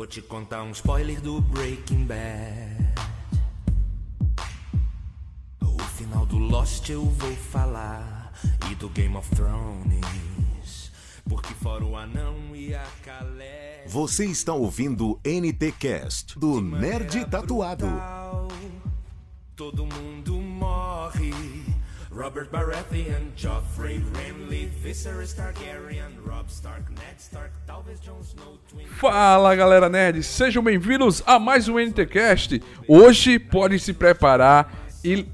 [0.00, 2.94] Vou te contar um spoiler do Breaking Bad.
[5.60, 8.32] O final do Lost eu vou falar.
[8.70, 10.90] E do Game of Thrones.
[11.28, 13.84] Porque fora o anão e a calé.
[13.88, 17.86] Você está ouvindo NT Cast do Nerd Tatuado.
[19.54, 20.09] Todo mundo.
[22.20, 28.84] Robert Baratheon, Joffrey, Renly, Viserys Targaryen, Rob Stark, Ned Stark, talvez Jon Snow, Twin...
[28.88, 32.62] Fala galera nerd, sejam bem-vindos a mais um NTCast.
[32.86, 34.70] Hoje pode se preparar
[35.02, 35.26] e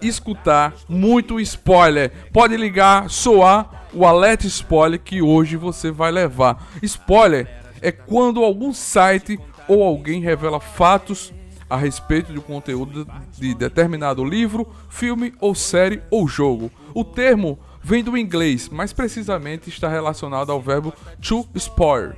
[0.00, 2.10] escutar muito spoiler.
[2.32, 6.66] Pode ligar, soar o alerta spoiler que hoje você vai levar.
[6.82, 7.48] Spoiler
[7.80, 11.32] é quando algum site ou alguém revela fatos
[11.72, 13.08] a respeito do conteúdo
[13.38, 16.70] de determinado livro, filme ou série ou jogo.
[16.92, 22.12] O termo vem do inglês, mas precisamente está relacionado ao verbo to spoil,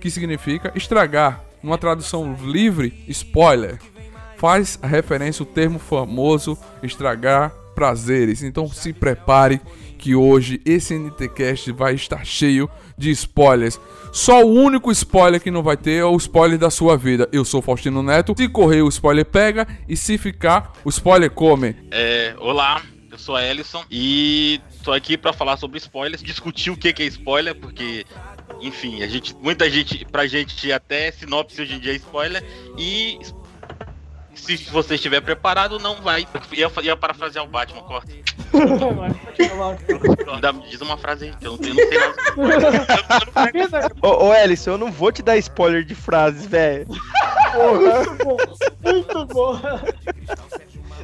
[0.00, 1.44] que significa estragar.
[1.62, 3.78] Numa tradução livre, spoiler
[4.38, 8.42] faz referência ao termo famoso estragar prazeres.
[8.42, 9.60] Então se prepare
[9.98, 13.80] que hoje esse NTcast vai estar cheio de spoilers.
[14.12, 17.28] Só o único spoiler que não vai ter é o spoiler da sua vida.
[17.32, 18.34] Eu sou Faustino Neto.
[18.36, 19.66] Se correr, o spoiler pega.
[19.88, 21.74] E se ficar, o spoiler come.
[21.90, 26.76] É, olá, eu sou a Ellison e tô aqui para falar sobre spoilers, discutir o
[26.76, 28.04] que que é spoiler, porque
[28.60, 32.44] enfim, a gente, muita gente, pra gente até sinopse hoje em dia é spoiler
[32.78, 33.18] e
[34.34, 36.26] se você estiver preparado, não vai.
[36.52, 38.12] Ia, ia parafrasear o Batman, corta.
[40.68, 43.92] Diz uma frase aí, que eu não tenho, não sei nada.
[44.02, 46.86] Ô, ô Ellison, eu não vou te dar spoiler de frases, velho.
[46.88, 48.36] Muito bom,
[48.82, 49.60] muito bom.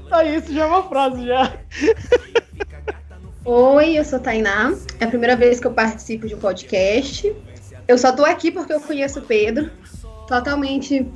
[0.09, 1.53] Tá, isso já é uma frase já.
[3.45, 4.75] Oi, eu sou a Tainá.
[4.99, 7.33] É a primeira vez que eu participo de um podcast.
[7.87, 9.71] Eu só tô aqui porque eu conheço o Pedro.
[10.27, 11.07] Totalmente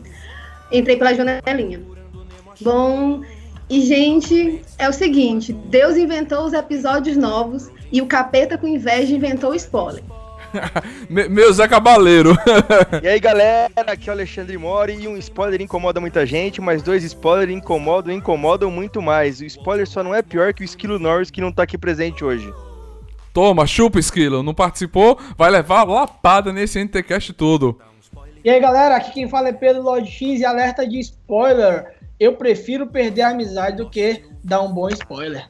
[0.70, 1.80] entrei pela janelinha.
[2.60, 3.22] Bom,
[3.68, 9.14] e gente, é o seguinte: Deus inventou os episódios novos e o capeta com inveja
[9.14, 10.02] inventou o spoiler.
[11.10, 12.36] Me- Meu Zé Cabaleiro.
[13.02, 16.82] E aí, galera, aqui é o Alexandre Mori e um spoiler incomoda muita gente, mas
[16.82, 19.40] dois spoilers incomodam e incomodam muito mais.
[19.40, 22.24] O spoiler só não é pior que o Esquilo Norris que não tá aqui presente
[22.24, 22.52] hoje.
[23.32, 24.42] Toma, chupa, Esquilo.
[24.44, 25.18] Não participou?
[25.36, 27.78] Vai levar lapada nesse NTcast todo.
[28.44, 31.94] E aí, galera, aqui quem fala é Pedro Lord X e alerta de spoiler.
[32.18, 35.48] Eu prefiro perder a amizade do que dar um bom spoiler.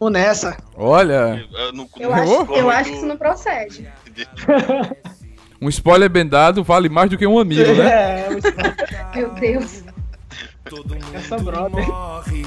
[0.00, 0.56] Vou nessa.
[0.76, 3.86] Olha, Eu, não- Eu acho, eu acho que isso não procede.
[5.60, 7.90] um spoiler bem dado vale mais do que um amigo, né?
[7.90, 8.28] É.
[9.14, 9.82] Meu Deus.
[10.64, 11.86] Todo mundo Essa brother.
[11.86, 12.44] morre.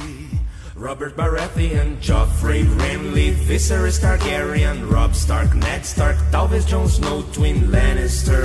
[0.76, 8.42] Robert Baratheon, Joffrey, Renly, Viserys Targaryen, Rob Stark, Ned Stark, talvez Jon Snow, Twin Lannister.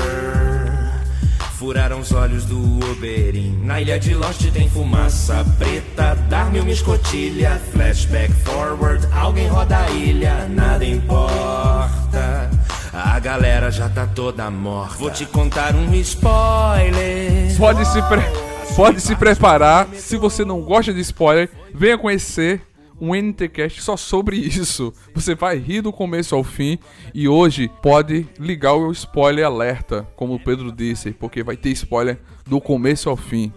[1.59, 2.59] Furaram os olhos do
[2.91, 3.59] Oberyn.
[3.63, 6.15] Na ilha de Lost tem fumaça preta.
[6.29, 7.61] Dar-me uma escotilha.
[7.73, 9.07] Flashback forward.
[9.13, 10.47] Alguém roda a ilha.
[10.51, 12.51] Nada importa.
[12.93, 14.97] A galera já tá toda morta.
[14.99, 17.57] Vou te contar um spoiler.
[17.57, 19.89] Pode se, pre- pode se preparar.
[19.95, 22.61] Se você não gosta de spoiler, venha conhecer
[23.01, 24.93] um NTcast só sobre isso.
[25.15, 26.79] Você vai rir do começo ao fim
[27.15, 32.19] e hoje pode ligar o spoiler alerta, como o Pedro disse, porque vai ter spoiler
[32.47, 33.53] do começo ao fim.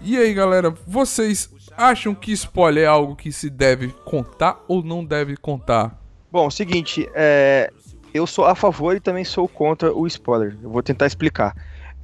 [0.00, 5.04] E aí, galera, vocês acham que spoiler é algo que se deve contar ou não
[5.04, 5.98] deve contar?
[6.30, 7.72] Bom, seguinte, é,
[8.12, 10.56] eu sou a favor e também sou contra o spoiler.
[10.62, 11.54] Eu vou tentar explicar.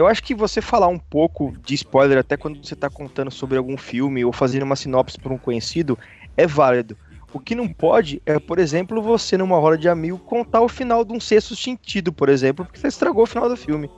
[0.01, 3.59] Eu acho que você falar um pouco de spoiler até quando você tá contando sobre
[3.59, 5.99] algum filme ou fazendo uma sinopse para um conhecido
[6.39, 6.97] é válido.
[7.35, 11.05] O que não pode é, por exemplo, você numa roda de amigo contar o final
[11.05, 13.91] de um sexto sentido, por exemplo, porque você estragou o final do filme.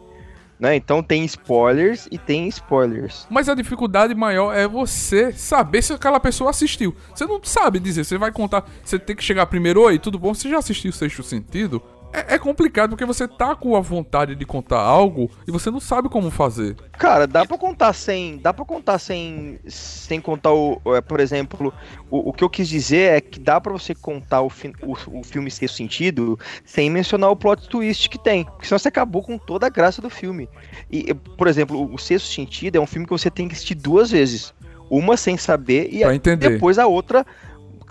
[0.58, 0.74] Né?
[0.74, 3.24] Então tem spoilers e tem spoilers.
[3.30, 6.96] Mas a dificuldade maior é você saber se aquela pessoa assistiu.
[7.14, 10.34] Você não sabe dizer, você vai contar, você tem que chegar primeiro, oi, tudo bom?
[10.34, 11.80] Você já assistiu o Sexto Sentido?
[12.12, 15.80] É, é complicado porque você tá com a vontade de contar algo e você não
[15.80, 16.76] sabe como fazer.
[16.98, 18.38] Cara, dá pra contar sem.
[18.38, 19.58] Dá para contar sem.
[19.66, 20.80] Sem contar o.
[20.94, 21.72] é, Por exemplo,
[22.10, 24.92] o, o que eu quis dizer é que dá pra você contar o, fi- o,
[25.20, 28.44] o filme Sexto Sentido sem mencionar o plot twist que tem.
[28.44, 30.48] Porque senão você acabou com toda a graça do filme.
[30.90, 34.10] E, por exemplo, o, Sexto Sentido é um filme que você tem que assistir duas
[34.10, 34.52] vezes.
[34.90, 36.08] Uma sem saber e a-
[36.50, 37.24] depois a outra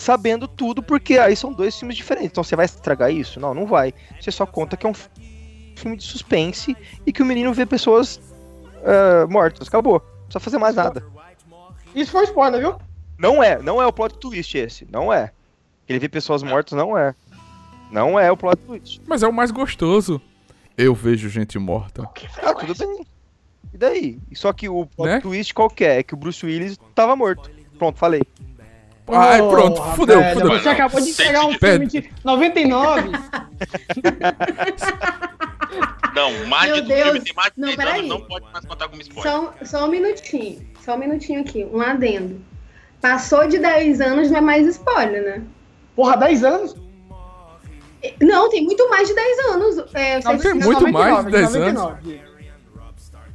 [0.01, 2.31] sabendo tudo, porque aí são dois filmes diferentes.
[2.31, 3.39] Então você vai estragar isso?
[3.39, 3.93] Não, não vai.
[4.19, 5.09] Você só conta que é um fi-
[5.75, 6.75] filme de suspense
[7.05, 8.19] e que o menino vê pessoas
[8.83, 9.67] ah, mortas.
[9.67, 9.93] Acabou.
[9.99, 11.03] Não precisa fazer mais nada.
[11.93, 12.75] Isso foi spoiler, viu?
[13.17, 14.87] Não é, não é o plot twist esse.
[14.91, 15.31] Não é.
[15.87, 17.13] Ele vê pessoas mortas, não é.
[17.91, 19.01] Não é o plot twist.
[19.05, 20.21] Mas é o mais gostoso.
[20.77, 22.09] Eu vejo gente morta.
[22.41, 23.05] Ah, tudo bem.
[23.73, 24.19] E daí?
[24.33, 25.19] Só que o plot Né?
[25.21, 25.99] twist qual que é?
[25.99, 27.51] É que o Bruce Willis tava morto.
[27.77, 28.21] Pronto, falei.
[29.11, 30.59] Ai, pronto, fudeu, velho, fudeu.
[30.59, 33.09] Você acabou de entregar um filme de 99.
[36.13, 37.03] Não, mais Meu de Deus.
[37.03, 37.99] filme tem mais de Não, 10 peraí.
[37.99, 39.31] anos, não pode mais contar como spoiler.
[39.31, 40.61] Só, só um minutinho.
[40.83, 41.65] Só um minutinho aqui.
[41.71, 42.41] Um adendo.
[42.99, 45.41] Passou de 10 anos, não é mais spoiler, né?
[45.95, 46.75] Porra, 10 anos?
[48.19, 49.77] Não, tem muito mais de 10 anos.
[49.93, 52.21] É, Não, tem muito mais de 10 99.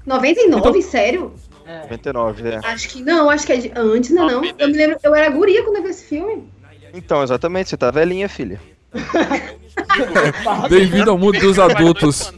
[0.04, 1.34] 99, Então- sério?
[1.66, 1.80] É.
[1.82, 2.60] 99, é.
[2.64, 4.44] Acho que não, acho que é de antes, não, não.
[4.58, 6.48] Eu me lembro, eu era guria quando eu vi esse filme.
[6.94, 8.60] Então, exatamente, você tá velhinha, filha.
[10.70, 12.32] Bem-vindo ao mundo dos adultos.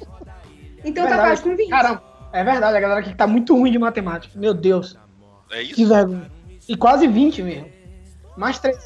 [0.85, 1.29] Então tá Verdade.
[1.29, 1.69] quase com 20.
[1.69, 2.03] Caramba,
[2.33, 4.39] é verdade, a galera aqui tá muito ruim de matemática.
[4.39, 4.97] Meu Deus,
[5.51, 5.89] É que isso?
[5.89, 6.31] vergonha.
[6.69, 7.69] E quase 20 mesmo.
[8.37, 8.77] Mais 3.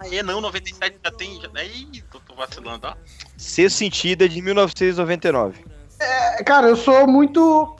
[0.00, 1.40] Aí não, 97 já tem.
[1.40, 1.64] Já...
[1.64, 2.94] Ih, tô, tô vacilando, ó.
[3.36, 5.64] Sentido é de 1999.
[5.98, 7.76] É, Cara, eu sou muito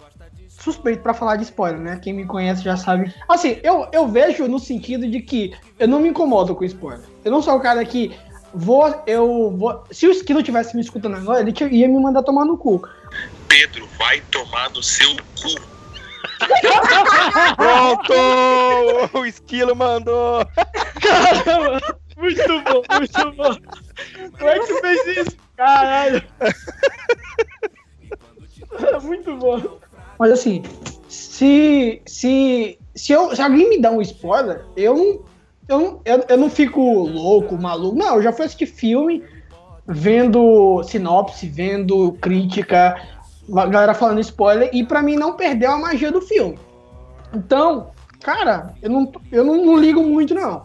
[0.58, 1.98] suspeito pra falar de spoiler, né?
[2.02, 3.14] Quem me conhece já sabe.
[3.28, 7.04] Assim, eu, eu vejo no sentido de que eu não me incomodo com spoiler.
[7.24, 8.14] Eu não sou o cara que
[8.52, 9.84] vou, eu vou.
[9.90, 12.86] Se o Esquilo tivesse me escutando agora, ele ia me mandar tomar no cu.
[13.48, 15.78] Pedro, vai tomar no seu cu.
[17.56, 18.12] Pronto!
[19.18, 20.46] o esquilo mandou!
[21.00, 21.80] Caramba!
[22.16, 23.56] Muito bom, muito bom.
[24.36, 25.36] Como é que tu fez isso?
[25.56, 26.22] Caralho!
[29.02, 29.78] muito bom.
[30.18, 30.62] Mas assim,
[31.08, 35.20] se, se, se, eu, se alguém me dá um spoiler, eu não,
[35.68, 37.96] eu, eu, eu não fico louco, maluco.
[37.96, 39.22] Não, eu já fui assistir filme,
[39.86, 43.00] vendo sinopse, vendo crítica,
[43.48, 46.58] galera falando spoiler, e pra mim não perdeu a magia do filme.
[47.34, 47.90] Então,
[48.20, 50.62] cara, eu não, eu não, não ligo muito, não.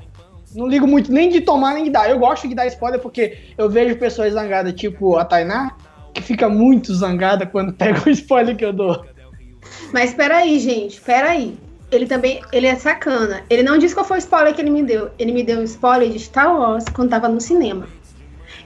[0.56, 2.10] Não ligo muito nem de tomar nem de dar.
[2.10, 5.76] Eu gosto de dar spoiler porque eu vejo pessoas zangadas, tipo a Tainá,
[6.14, 9.04] que fica muito zangada quando pega o spoiler que eu dou.
[9.94, 11.56] Mas peraí, gente, peraí.
[11.92, 13.44] Ele também, ele é sacana.
[13.48, 15.12] Ele não disse qual foi o spoiler que ele me deu.
[15.20, 17.88] Ele me deu um spoiler de Star Wars quando tava no cinema.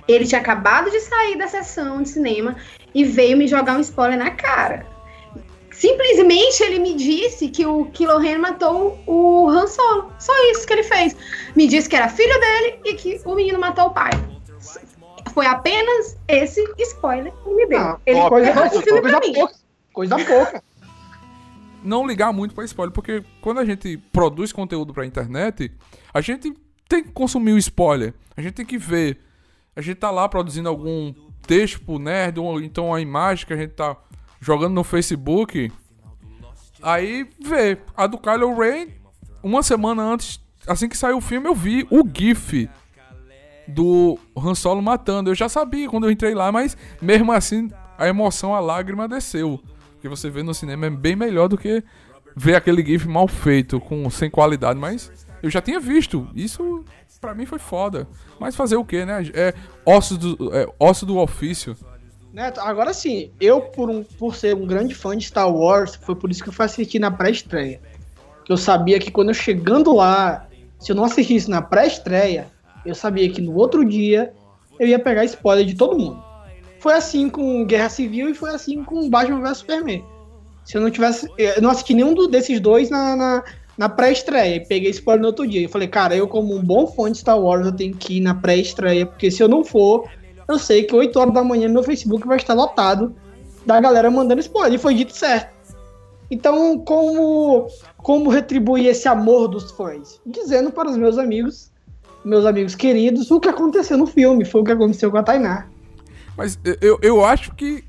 [0.08, 2.56] Ele tinha acabado de sair da sessão de cinema
[2.96, 4.86] e veio me jogar um spoiler na cara.
[5.72, 10.12] Simplesmente ele me disse que o Kylo Ren matou o Han Solo.
[10.18, 11.14] Só isso que ele fez.
[11.54, 14.12] Me disse que era filho dele e que o menino matou o pai.
[15.34, 17.80] Foi apenas esse spoiler que ele me deu.
[17.80, 19.34] Ah, ele coisa, Coisa mim.
[19.34, 19.54] pouca.
[19.94, 20.64] Coisa pouca.
[21.84, 25.72] Não ligar muito pra spoiler, porque quando a gente produz conteúdo pra internet,
[26.14, 26.54] a gente
[26.88, 28.14] tem que consumir o spoiler.
[28.36, 29.20] A gente tem que ver.
[29.76, 31.14] A gente tá lá produzindo algum
[31.44, 33.96] texto pro nerd, ou então a imagem que a gente tá
[34.40, 35.72] jogando no Facebook.
[36.82, 37.78] Aí vê.
[37.96, 38.88] A do Kylo Ren,
[39.42, 42.70] uma semana antes, assim que saiu o filme, eu vi o GIF
[43.68, 45.30] do Han Solo matando.
[45.30, 49.62] Eu já sabia quando eu entrei lá, mas mesmo assim a emoção, a lágrima desceu.
[49.98, 51.84] Porque você vê no cinema é bem melhor do que
[52.36, 54.80] ver aquele GIF mal feito, com sem qualidade.
[54.80, 55.12] Mas
[55.42, 56.28] eu já tinha visto.
[56.36, 56.86] Isso
[57.20, 58.08] pra mim foi foda.
[58.40, 59.24] Mas fazer o que, né?
[59.34, 59.54] É
[59.84, 61.76] osso do, é osso do ofício.
[62.32, 66.16] Neto, agora sim, eu, por, um, por ser um grande fã de Star Wars, foi
[66.16, 67.82] por isso que eu fui assistir na pré-estreia.
[68.46, 70.48] Que eu sabia que quando eu chegando lá,
[70.78, 72.48] se eu não assistisse na pré-estreia,
[72.86, 74.32] eu sabia que no outro dia
[74.80, 76.24] eu ia pegar spoiler de todo mundo.
[76.80, 80.04] Foi assim com Guerra Civil e foi assim com Batman vs Superman.
[80.66, 81.28] Se eu não tivesse.
[81.38, 83.44] Eu não assisti nenhum desses dois na, na,
[83.78, 85.62] na pré-estreia e peguei spoiler no outro dia.
[85.62, 88.20] Eu falei, cara, eu, como um bom fã de Star Wars, eu tenho que ir
[88.20, 90.10] na pré-estreia, porque se eu não for,
[90.48, 93.16] eu sei que 8 horas da manhã meu Facebook vai estar lotado
[93.66, 94.74] da galera mandando spoiler.
[94.74, 95.56] E foi dito certo.
[96.30, 97.68] Então, como,
[97.98, 100.20] como retribuir esse amor dos fãs?
[100.26, 101.72] Dizendo para os meus amigos,
[102.26, 104.44] meus amigos queridos, o que aconteceu no filme.
[104.44, 105.68] Foi o que aconteceu com a Tainá.
[106.38, 107.84] Mas eu, eu acho que,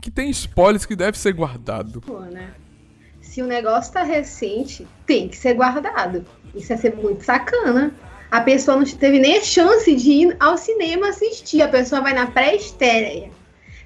[0.00, 2.02] que tem spoilers que deve ser guardado.
[2.02, 2.50] Pô, né?
[3.22, 6.24] Se o negócio tá recente, tem que ser guardado.
[6.54, 7.92] Isso ia ser muito sacana.
[8.30, 11.62] A pessoa não teve nem a chance de ir ao cinema assistir.
[11.62, 13.30] A pessoa vai na pré-estreia.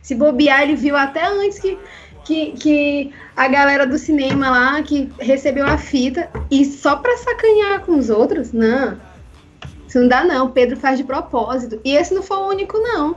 [0.02, 1.78] Se bobear, ele viu até antes que,
[2.24, 6.28] que, que a galera do cinema lá que recebeu a fita.
[6.50, 8.52] E só pra sacanear com os outros?
[8.52, 9.00] Não.
[9.86, 10.50] Isso não dá, não.
[10.50, 11.80] Pedro faz de propósito.
[11.84, 13.16] E esse não foi o único, não.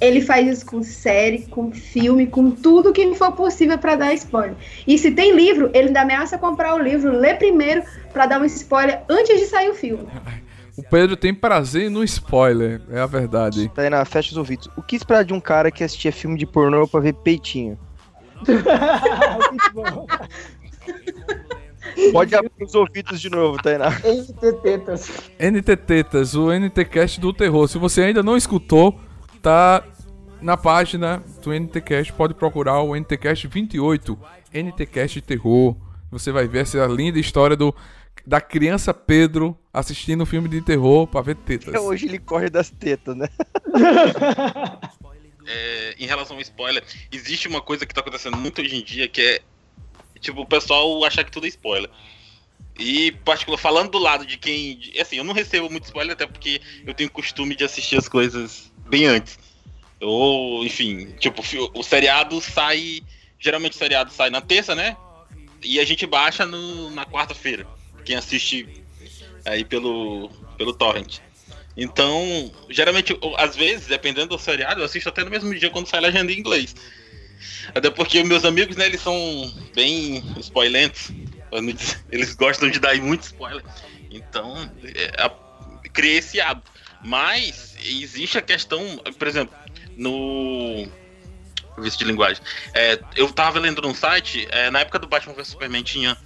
[0.00, 4.54] Ele faz isso com série, com filme, com tudo que for possível pra dar spoiler.
[4.86, 8.44] E se tem livro, ele ainda ameaça comprar o livro, ler primeiro pra dar um
[8.44, 10.06] spoiler antes de sair o filme.
[10.76, 13.68] O Pedro tem prazer no spoiler, é a verdade.
[13.74, 14.68] Tainá, fecha os ouvidos.
[14.76, 17.76] O que esperar de um cara que assistia filme de pornô pra ver peitinho?
[18.46, 20.06] Muito bom.
[22.12, 23.90] Pode abrir os ouvidos de novo, Tainá.
[23.90, 25.10] NT Tetas.
[25.40, 27.66] NT Tetas, o NT Cast do terror.
[27.66, 29.00] Se você ainda não escutou,
[29.38, 29.84] tá
[30.40, 34.18] na página do NTCast, pode procurar o NTCast 28,
[34.52, 35.76] NTCast Terror.
[36.10, 37.74] Você vai ver essa linda história do
[38.26, 41.74] da criança Pedro assistindo um filme de terror pra ver tetas.
[41.80, 43.28] Hoje ele corre das tetas, né?
[45.50, 49.08] É, em relação ao spoiler, existe uma coisa que tá acontecendo muito hoje em dia
[49.08, 49.40] que é
[50.20, 51.88] tipo o pessoal achar que tudo é spoiler.
[52.78, 54.78] E, particular, falando do lado de quem.
[55.00, 58.70] Assim, eu não recebo muito spoiler, até porque eu tenho costume de assistir as coisas
[58.88, 59.38] bem antes.
[60.00, 61.42] Ou, enfim, tipo,
[61.74, 63.02] o seriado sai.
[63.38, 64.96] Geralmente o seriado sai na terça, né?
[65.62, 67.66] E a gente baixa no, na quarta-feira.
[68.04, 68.84] Quem assiste
[69.44, 71.18] aí pelo, pelo Torrent.
[71.76, 76.00] Então, geralmente, às vezes, dependendo do seriado, eu assisto até no mesmo dia quando sai
[76.00, 76.74] a legenda em inglês.
[77.74, 79.14] Até porque meus amigos, né, eles são
[79.74, 81.12] bem spoilentos.
[82.10, 83.64] Eles gostam de dar muito spoiler.
[84.10, 85.30] Então, é,
[85.92, 86.70] criei esse hábito.
[87.04, 89.56] Mas existe a questão, por exemplo,
[89.96, 90.88] no
[91.78, 92.42] visto de linguagem.
[92.74, 96.16] É, eu tava lendo num site, é, na época do Batman vs Superman tinha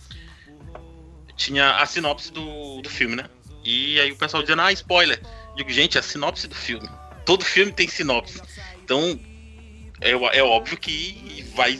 [1.36, 3.24] tinha a sinopse do, do filme, né?
[3.64, 5.20] E aí o pessoal dizendo, ah, spoiler.
[5.56, 6.88] Digo, gente, a sinopse do filme.
[7.24, 8.40] Todo filme tem sinopse.
[8.84, 9.18] Então,
[10.00, 11.78] é, é óbvio que vai.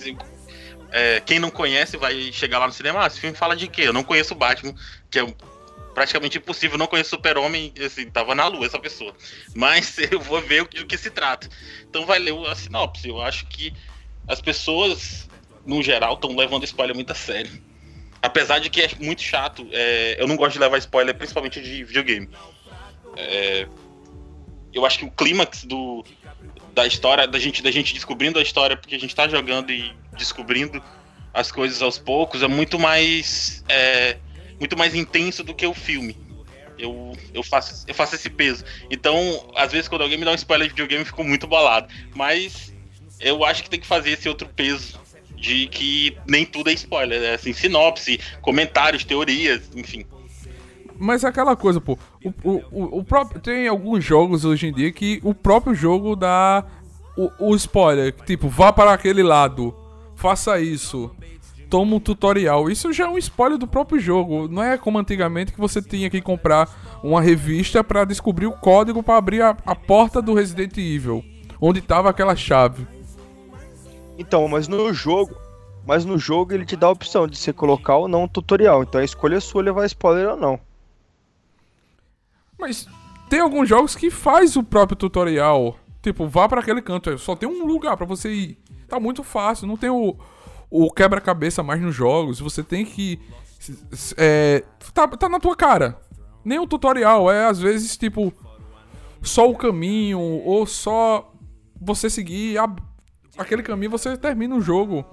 [0.91, 3.03] É, quem não conhece vai chegar lá no cinema.
[3.03, 3.83] Ah, esse filme fala de quê?
[3.83, 4.75] Eu não conheço o Batman,
[5.11, 5.35] que é
[5.95, 6.79] praticamente impossível.
[6.79, 9.15] não conheço o Super-Homem, assim, tava na lua essa pessoa.
[9.55, 11.49] Mas eu vou ver do que se trata.
[11.89, 13.09] Então vai ler a sinopse.
[13.09, 13.73] Eu acho que
[14.27, 15.29] as pessoas,
[15.67, 17.51] no geral, estão levando spoiler muito a sério.
[18.21, 21.83] Apesar de que é muito chato, é, eu não gosto de levar spoiler, principalmente de
[21.83, 22.29] videogame.
[23.17, 23.67] É,
[24.73, 26.05] eu acho que o clímax do,
[26.73, 29.93] da história, da gente, da gente descobrindo a história, porque a gente tá jogando e
[30.17, 30.83] descobrindo
[31.35, 33.65] as coisas aos poucos, é muito mais.
[33.69, 34.19] É,
[34.63, 36.17] muito mais intenso do que o filme.
[36.79, 38.65] Eu, eu, faço, eu faço esse peso.
[38.89, 41.93] Então, às vezes, quando alguém me dá um spoiler de videogame, eu fico muito bolado.
[42.15, 42.73] Mas
[43.19, 45.01] eu acho que tem que fazer esse outro peso
[45.35, 47.21] de que nem tudo é spoiler.
[47.21, 50.07] É assim, sinopse, comentários, teorias, enfim.
[50.97, 51.99] Mas é aquela coisa, pô.
[52.25, 56.65] O, o, o, próprio, tem alguns jogos hoje em dia que o próprio jogo dá
[57.17, 58.13] o, o spoiler.
[58.25, 59.75] Tipo, vá para aquele lado.
[60.15, 61.11] Faça isso.
[61.73, 62.71] Toma um tutorial.
[62.71, 64.47] Isso já é um spoiler do próprio jogo.
[64.47, 66.69] Não é como antigamente que você tinha que comprar
[67.03, 71.25] uma revista para descobrir o código para abrir a, a porta do Resident Evil.
[71.59, 72.87] Onde tava aquela chave.
[74.19, 75.35] Então, mas no jogo,
[75.87, 78.83] mas no jogo ele te dá a opção de você colocar ou não um tutorial.
[78.83, 80.61] Então a escolha é sua levar spoiler ou não.
[82.59, 82.87] Mas
[83.31, 85.79] tem alguns jogos que faz o próprio tutorial.
[86.03, 87.17] Tipo, vá para aquele canto.
[87.17, 88.59] Só tem um lugar para você ir.
[88.87, 89.67] Tá muito fácil.
[89.67, 90.19] Não tem o,
[90.73, 92.41] o quebra-cabeça mais nos jogos.
[92.41, 93.21] Você tem que.
[94.17, 94.65] É,
[94.95, 96.01] tá, tá na tua cara.
[96.43, 97.31] Nem o tutorial.
[97.31, 98.33] É às vezes tipo.
[99.21, 100.19] Só o caminho.
[100.19, 101.31] Ou só
[101.79, 102.75] você seguir a,
[103.37, 105.05] aquele caminho você termina o jogo.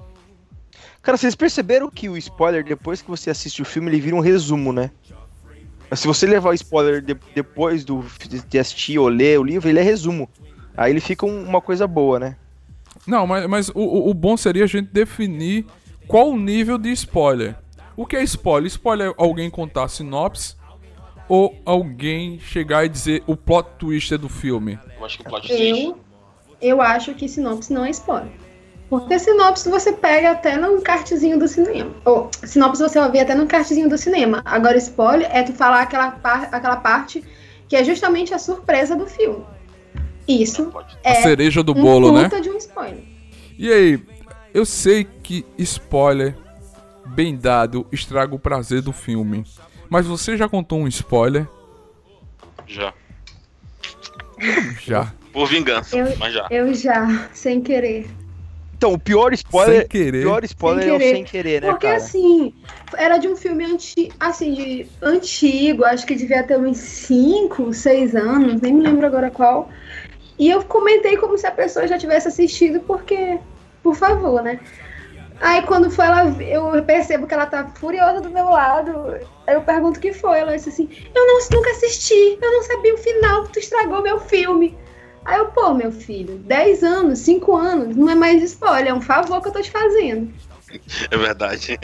[1.01, 4.21] Cara, vocês perceberam que o spoiler, depois que você assiste o filme, ele vira um
[4.21, 4.91] resumo, né?
[5.93, 8.05] Se você levar o spoiler de, depois do,
[8.47, 10.29] de assistir ou ler o livro, ele é resumo.
[10.77, 12.37] Aí ele fica um, uma coisa boa, né?
[13.07, 15.65] Não, mas, mas o, o bom seria a gente definir
[16.07, 17.55] qual o nível de spoiler.
[17.95, 18.67] O que é spoiler?
[18.67, 20.55] Spoiler é alguém contar a sinopse
[21.27, 24.79] ou alguém chegar e dizer o plot twist do filme?
[24.97, 25.83] Eu acho que o plot twist.
[25.83, 25.99] Eu,
[26.61, 28.31] eu acho que sinopse não é spoiler.
[28.89, 31.91] Porque sinopse você pega até no cartezinho do cinema.
[32.03, 34.41] Ou sinopse você vai ver até no cartezinho do cinema.
[34.43, 37.23] Agora, spoiler é tu falar aquela, par aquela parte
[37.67, 39.45] que é justamente a surpresa do filme.
[40.29, 40.71] Isso
[41.03, 42.29] é a cereja do bolo, um né?
[42.29, 43.03] de um spoiler.
[43.57, 43.99] E aí,
[44.53, 46.35] eu sei que spoiler
[47.07, 49.43] bem dado estraga o prazer do filme.
[49.89, 51.47] Mas você já contou um spoiler?
[52.67, 52.93] Já.
[54.81, 55.11] Já.
[55.33, 56.47] Por vingança, Eu, mas já.
[56.49, 58.07] eu já, sem querer.
[58.77, 60.21] Então, o pior spoiler, Sem querer.
[60.21, 61.13] pior spoiler Sem é o querer.
[61.15, 61.97] sem querer, né, Porque cara?
[61.97, 62.53] assim,
[62.97, 68.15] era de um filme anti, assim, de antigo, acho que devia ter uns 5, 6
[68.15, 69.69] anos, nem me lembro agora qual.
[70.39, 73.37] E eu comentei como se a pessoa já tivesse assistido, porque,
[73.83, 74.59] por favor, né?
[75.41, 79.17] Aí quando foi ela, eu percebo que ela tá furiosa do meu lado.
[79.45, 80.39] Aí eu pergunto o que foi.
[80.39, 84.19] Ela disse assim: Eu não, nunca assisti, eu não sabia o final, tu estragou meu
[84.19, 84.77] filme.
[85.25, 89.01] Aí eu, pô, meu filho, 10 anos, 5 anos, não é mais spoiler, é um
[89.01, 90.33] favor que eu tô te fazendo.
[91.11, 91.77] É verdade.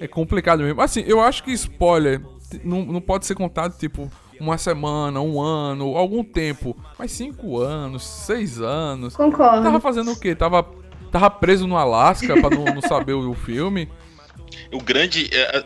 [0.00, 0.80] É complicado mesmo.
[0.80, 2.20] Assim, eu acho que spoiler
[2.62, 4.10] não, não pode ser contado, tipo,
[4.40, 6.76] uma semana, um ano, algum tempo.
[6.98, 9.14] Mas cinco anos, seis anos.
[9.16, 9.62] Concordo.
[9.62, 10.34] Tava fazendo o quê?
[10.34, 10.66] Tava,
[11.10, 13.88] tava preso no Alasca pra não, não saber o, o filme?
[14.72, 15.28] O grande.
[15.32, 15.64] é, é,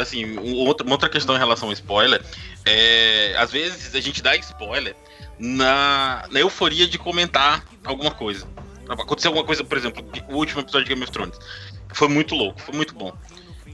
[0.00, 2.22] assim, um outro- uma outra questão em relação ao spoiler
[2.64, 3.34] é.
[3.38, 4.94] Às vezes a gente dá spoiler
[5.38, 8.46] na, na euforia de comentar alguma coisa.
[8.88, 11.38] Aconteceu alguma coisa, por exemplo, o último episódio de Game of Thrones.
[11.94, 13.12] Foi muito louco, foi muito bom.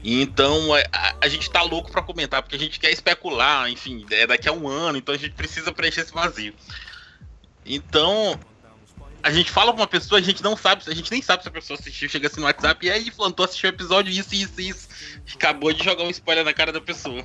[0.03, 4.25] Então a, a, gente tá louco para comentar, porque a gente quer especular, enfim, é
[4.25, 6.53] daqui a um ano, então a gente precisa preencher esse vazio.
[7.65, 8.39] Então,
[9.21, 11.49] a gente fala pra uma pessoa, a gente não sabe, a gente nem sabe se
[11.49, 14.61] a pessoa assistiu, chega assim no WhatsApp, e aí, falando, assistiu o episódio, isso, isso,
[14.61, 14.87] isso.
[15.35, 17.23] Acabou de jogar um spoiler na cara da pessoa.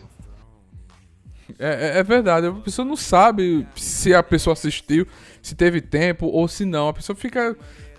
[1.59, 5.07] É, é, é, verdade, a pessoa não sabe se a pessoa assistiu,
[5.41, 6.89] se teve tempo ou se não.
[6.89, 7.57] A pessoa fica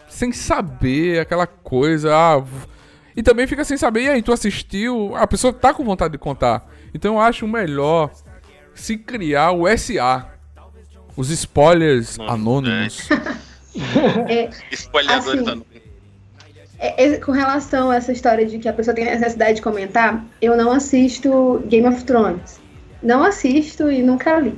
[0.10, 2.14] sem saber aquela coisa.
[2.14, 2.44] Ah,
[3.16, 5.16] e também fica sem saber, e aí, tu assistiu?
[5.16, 6.68] A pessoa tá com vontade de contar.
[6.94, 8.12] Então eu acho melhor
[8.74, 10.32] se criar o SA.
[11.16, 13.10] Os spoilers Nossa, anônimos.
[14.28, 15.68] É, Spoileadores assim, anônimos.
[16.78, 20.26] É, é, com relação a essa história de que a pessoa tem necessidade de comentar,
[20.42, 22.60] eu não assisto Game of Thrones.
[23.02, 24.58] Não assisto e nunca li.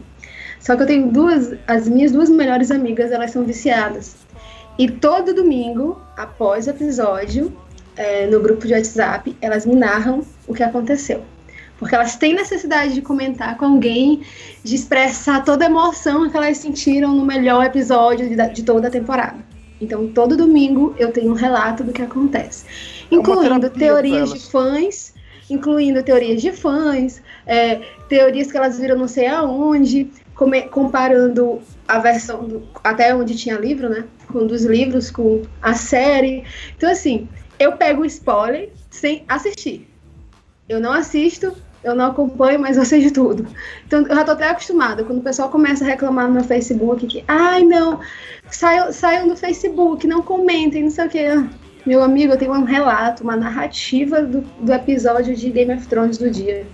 [0.59, 4.15] Só que eu tenho duas, as minhas duas melhores amigas, elas são viciadas.
[4.79, 7.55] E todo domingo, após o episódio,
[7.97, 11.23] é, no grupo de WhatsApp, elas me narram o que aconteceu.
[11.77, 14.21] Porque elas têm necessidade de comentar com alguém,
[14.63, 18.91] de expressar toda a emoção que elas sentiram no melhor episódio de, de toda a
[18.91, 19.37] temporada.
[19.79, 22.65] Então, todo domingo eu tenho um relato do que acontece,
[23.11, 25.13] é incluindo teorias de fãs,
[25.49, 30.09] incluindo teorias de fãs, é, teorias que elas viram não sei aonde,
[30.71, 34.05] comparando a versão do, até onde tinha livro, né?
[34.31, 36.43] Com dos livros com a série.
[36.75, 37.27] Então, assim,
[37.59, 39.87] eu pego o spoiler sem assistir.
[40.67, 43.47] Eu não assisto, eu não acompanho, mas eu de tudo.
[43.85, 45.03] Então, eu já tô até acostumada.
[45.03, 48.01] Quando o pessoal começa a reclamar no meu Facebook que, ai, não,
[48.49, 51.27] saiam, do Facebook, não comentem, não sei o quê.
[51.85, 56.17] Meu amigo, eu tenho um relato, uma narrativa do, do episódio de Game of Thrones
[56.17, 56.65] do dia.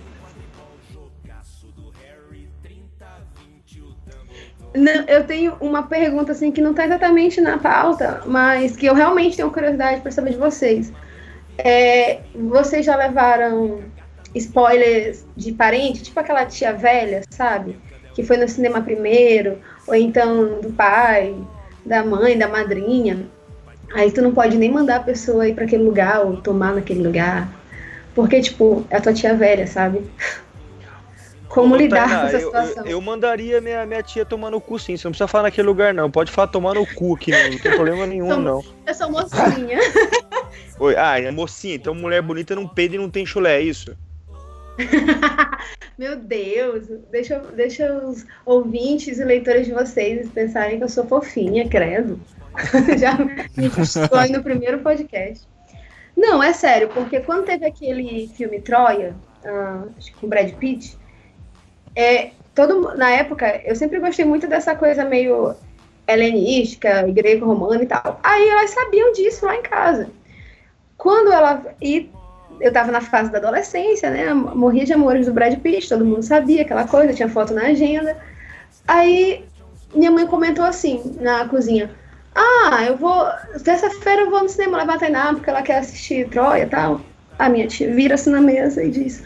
[4.74, 8.94] Não, eu tenho uma pergunta assim que não está exatamente na pauta, mas que eu
[8.94, 10.92] realmente tenho curiosidade para saber de vocês.
[11.56, 13.82] É, vocês já levaram
[14.34, 17.78] spoilers de parente, tipo aquela tia velha, sabe?
[18.14, 21.36] Que foi no cinema primeiro, ou então do pai,
[21.86, 23.26] da mãe, da madrinha.
[23.94, 27.02] Aí tu não pode nem mandar a pessoa ir para aquele lugar ou tomar naquele
[27.06, 27.48] lugar.
[28.12, 30.02] Porque, tipo, é a tua tia velha, sabe?
[31.54, 32.84] Como Ô, lidar Tainá, com essa situação?
[32.84, 34.96] Eu, eu, mandaria minha, minha tia tomar no cu, sim.
[34.96, 36.10] Você não precisa falar naquele lugar, não.
[36.10, 38.64] Pode falar tomar no cu aqui, não, não tem problema nenhum, não.
[38.84, 39.78] Eu sou mocinha.
[40.80, 41.76] Oi, ah, é mocinha.
[41.76, 43.96] Então mulher bonita não peida e não tem chulé, é isso?
[45.96, 51.68] Meu Deus, deixa, deixa os ouvintes e leitores de vocês pensarem que eu sou fofinha,
[51.68, 52.18] credo.
[52.98, 55.46] Já me expõe no primeiro podcast.
[56.16, 59.14] Não, é sério, porque quando teve aquele filme Troia,
[59.44, 60.96] uh, acho que com Brad Pitt,
[61.96, 65.54] é, todo, na época, eu sempre gostei muito dessa coisa meio
[66.06, 68.20] helenística, grego-romana e tal.
[68.22, 70.08] Aí elas sabiam disso lá em casa.
[70.96, 71.62] Quando ela.
[71.80, 72.10] E
[72.60, 74.32] eu tava na fase da adolescência, né?
[74.32, 78.16] Morria de amores do Brad Pitt, todo mundo sabia aquela coisa, tinha foto na agenda.
[78.86, 79.44] Aí
[79.94, 81.90] minha mãe comentou assim na cozinha:
[82.34, 83.26] Ah, eu vou.
[83.64, 87.00] Terça-feira eu vou no cinema levar a Tainá porque ela quer assistir Troia e tal.
[87.38, 89.22] A minha tia vira-se na mesa e diz: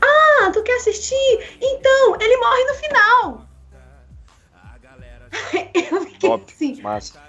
[0.00, 1.56] ah, tu quer assistir?
[1.60, 3.46] Então, ele morre no final.
[5.92, 6.80] eu fiquei Top, assim.
[6.82, 7.20] Massa.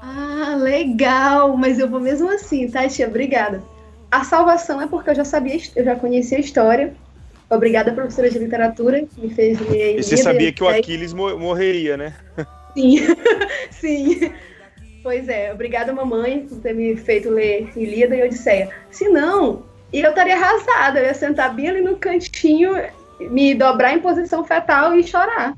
[0.00, 3.08] Ah, legal, mas eu vou mesmo assim, tá, tia?
[3.08, 3.62] Obrigada.
[4.10, 6.94] A salvação é porque eu já sabia, eu já conhecia a história.
[7.50, 9.98] Obrigada, professora de literatura, que me fez ler.
[9.98, 12.14] E você sabia que o Aquiles morreria, né?
[12.74, 12.98] Sim,
[13.72, 14.32] sim.
[15.02, 18.70] Pois é, obrigada, mamãe, por ter me feito ler Ilíada e Odisseia.
[18.90, 22.74] Se não, e eu estaria arrasada, eu ia sentar bem ali no cantinho,
[23.20, 25.56] me dobrar em posição fetal e chorar.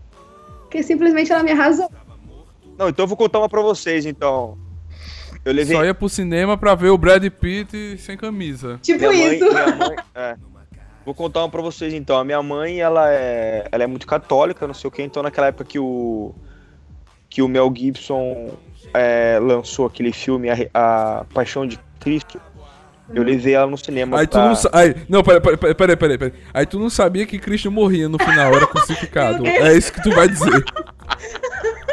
[0.62, 1.90] Porque simplesmente ela me arrasou.
[2.78, 4.56] Não, então eu vou contar uma pra vocês, então.
[5.44, 5.76] Eu levei...
[5.76, 8.78] Só ia pro cinema pra ver o Brad Pitt sem camisa.
[8.82, 9.52] Tipo minha isso.
[9.52, 10.36] Mãe, mãe, é.
[11.04, 12.16] Vou contar uma pra vocês, então.
[12.16, 15.02] A minha mãe, ela é, ela é muito católica, não sei o que.
[15.02, 16.34] Então, naquela época que o,
[17.28, 18.50] que o Mel Gibson
[18.94, 22.40] é, lançou aquele filme, a, a Paixão de Cristo,
[23.14, 24.18] eu levei ela no cinema.
[24.18, 24.54] Aí pra...
[24.54, 24.70] tu não.
[24.80, 26.32] Aí, não, peraí, peraí, peraí, peraí, peraí.
[26.54, 29.46] Aí tu não sabia que Cristo morria no final, era crucificado.
[29.46, 30.64] é isso que tu vai dizer.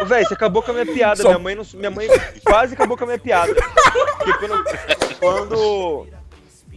[0.06, 1.22] Velho, você acabou com a minha piada.
[1.22, 1.30] Só...
[1.30, 2.08] Minha, mãe não, minha mãe
[2.46, 3.54] quase acabou com a minha piada.
[4.18, 4.64] Porque quando.
[5.20, 6.08] Quando,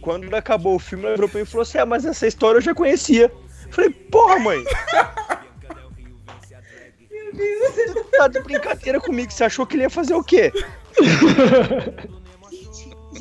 [0.01, 2.57] quando acabou o filme, ela virou pra mim e falou assim: Ah, mas essa história
[2.57, 3.31] eu já conhecia.
[3.67, 4.63] Eu falei, porra, mãe.
[7.09, 7.75] Meu Deus.
[7.75, 10.51] Você tá de brincadeira comigo, você achou que ele ia fazer o quê?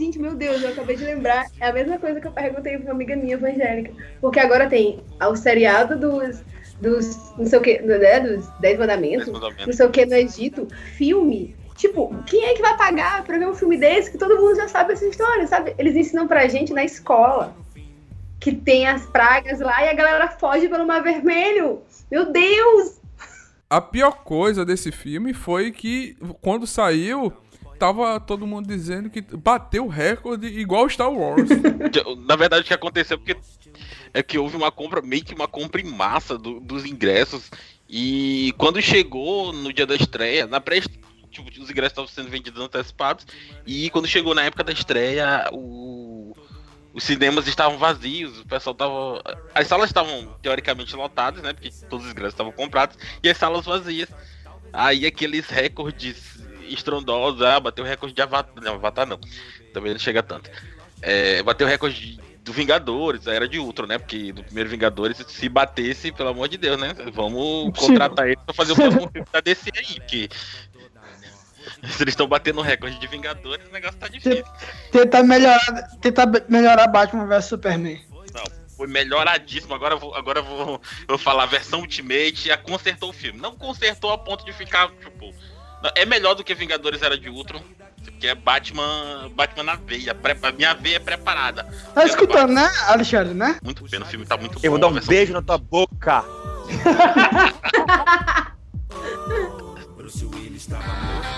[0.01, 1.51] Gente, meu Deus, eu acabei de lembrar.
[1.61, 3.93] É a mesma coisa que eu perguntei pra uma amiga minha evangélica.
[4.19, 6.43] Porque agora tem o seriado dos,
[6.81, 9.67] dos, não sei o que, né, dos Dez Mandamentos, Dez Mandamentos.
[9.67, 11.55] não sei o que no Egito, filme.
[11.77, 14.69] Tipo, quem é que vai pagar pra ver um filme desse que todo mundo já
[14.69, 15.75] sabe essa história, sabe?
[15.77, 17.55] Eles ensinam pra gente na escola
[18.41, 21.83] que tem as pragas lá e a galera foge pelo Mar Vermelho.
[22.11, 22.99] Meu Deus!
[23.69, 27.31] A pior coisa desse filme foi que quando saiu,
[27.81, 31.49] tava todo mundo dizendo que bateu recorde igual Star Wars.
[32.29, 33.35] Na verdade, o que aconteceu porque
[34.13, 37.51] é que houve uma compra, meio que uma compra em massa do- dos ingressos.
[37.89, 42.61] E quando chegou no dia da estreia, na pré tipo, os ingressos estavam sendo vendidos
[42.63, 43.27] antecipados.
[43.67, 46.37] E quando chegou na época da estreia, o-
[46.93, 49.23] os cinemas estavam vazios, o pessoal tava.
[49.55, 51.53] As salas estavam teoricamente lotadas, né?
[51.55, 54.09] Porque todos os ingressos estavam comprados, e as salas vazias.
[54.73, 56.39] Aí aqueles recordes
[56.73, 58.53] estrondosos, ah, bateu o recorde de Avatar.
[58.63, 59.19] Não, Avatar não.
[59.73, 60.51] Também não chega tanto.
[61.03, 63.99] É, bateu o recorde de- do Vingadores, a era de Ultron, né?
[63.99, 66.95] Porque do primeiro Vingadores, se batesse, pelo amor de Deus, né?
[67.13, 70.29] Vamos contratar ele pra fazer o próximo filme da DC aí, porque.
[71.91, 74.45] Se eles estão batendo recorde de Vingadores, o negócio tá difícil.
[74.91, 78.01] Tentar melhorar, tentar melhorar Batman vs Superman.
[78.35, 78.43] Não,
[78.77, 79.75] foi melhoradíssimo.
[79.75, 83.39] Agora eu vou, agora vou, vou falar a versão Ultimate a consertou o filme.
[83.39, 85.33] Não consertou a ponto de ficar, tipo.
[85.95, 87.63] É melhor do que Vingadores Era de Ultron.
[88.03, 89.31] Porque é Batman.
[89.35, 90.17] Batman na veia.
[90.57, 91.65] minha veia é preparada.
[91.95, 93.59] Tá escutando, né, Alexandre, né?
[93.63, 94.61] Muito bem, o filme tá muito bom.
[94.63, 96.25] Eu vou dar um beijo na tua boca.
[99.97, 101.31] Bruce Willis estava morto.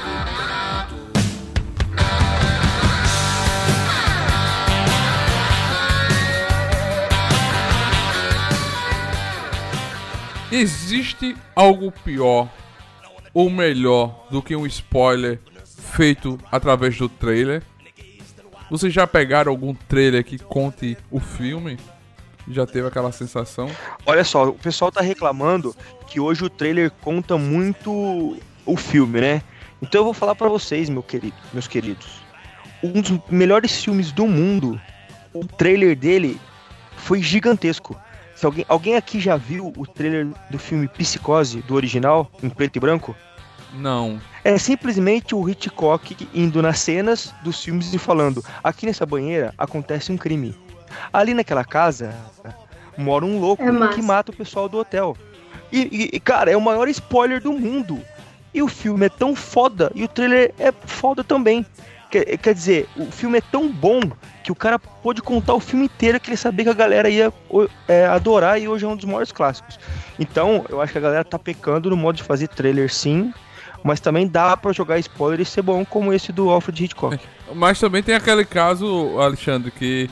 [10.50, 12.48] Existe algo pior
[13.34, 17.62] ou melhor do que um spoiler feito através do trailer?
[18.70, 21.78] Vocês já pegaram algum trailer que conte o filme?
[22.48, 23.70] Já teve aquela sensação?
[24.04, 29.42] Olha só, o pessoal tá reclamando que hoje o trailer conta muito o filme, né?
[29.80, 32.22] Então eu vou falar pra vocês, meu querido, meus queridos.
[32.82, 34.80] Um dos melhores filmes do mundo,
[35.32, 36.40] o trailer dele
[36.96, 37.96] foi gigantesco.
[38.42, 42.74] Se alguém, alguém aqui já viu o trailer do filme Psicose, do original, em preto
[42.74, 43.14] e branco?
[43.72, 44.20] Não.
[44.42, 50.10] É simplesmente o Hitchcock indo nas cenas dos filmes e falando: aqui nessa banheira acontece
[50.10, 50.56] um crime.
[51.12, 52.12] Ali naquela casa
[52.98, 55.16] mora um louco É que mata o pessoal do hotel.
[55.70, 58.02] E- e, cara, é o maior spoiler do mundo.
[58.52, 61.64] E o filme é tão foda e o trailer é foda também.
[62.12, 64.02] Quer, quer dizer, o filme é tão bom
[64.44, 67.32] que o cara pôde contar o filme inteiro que ele sabia que a galera ia
[67.88, 69.80] é, adorar e hoje é um dos maiores clássicos.
[70.18, 73.32] Então, eu acho que a galera tá pecando no modo de fazer trailer sim,
[73.82, 77.18] mas também dá pra jogar spoiler e ser bom como esse do Alfred Hitchcock.
[77.54, 80.10] Mas também tem aquele caso, Alexandre, que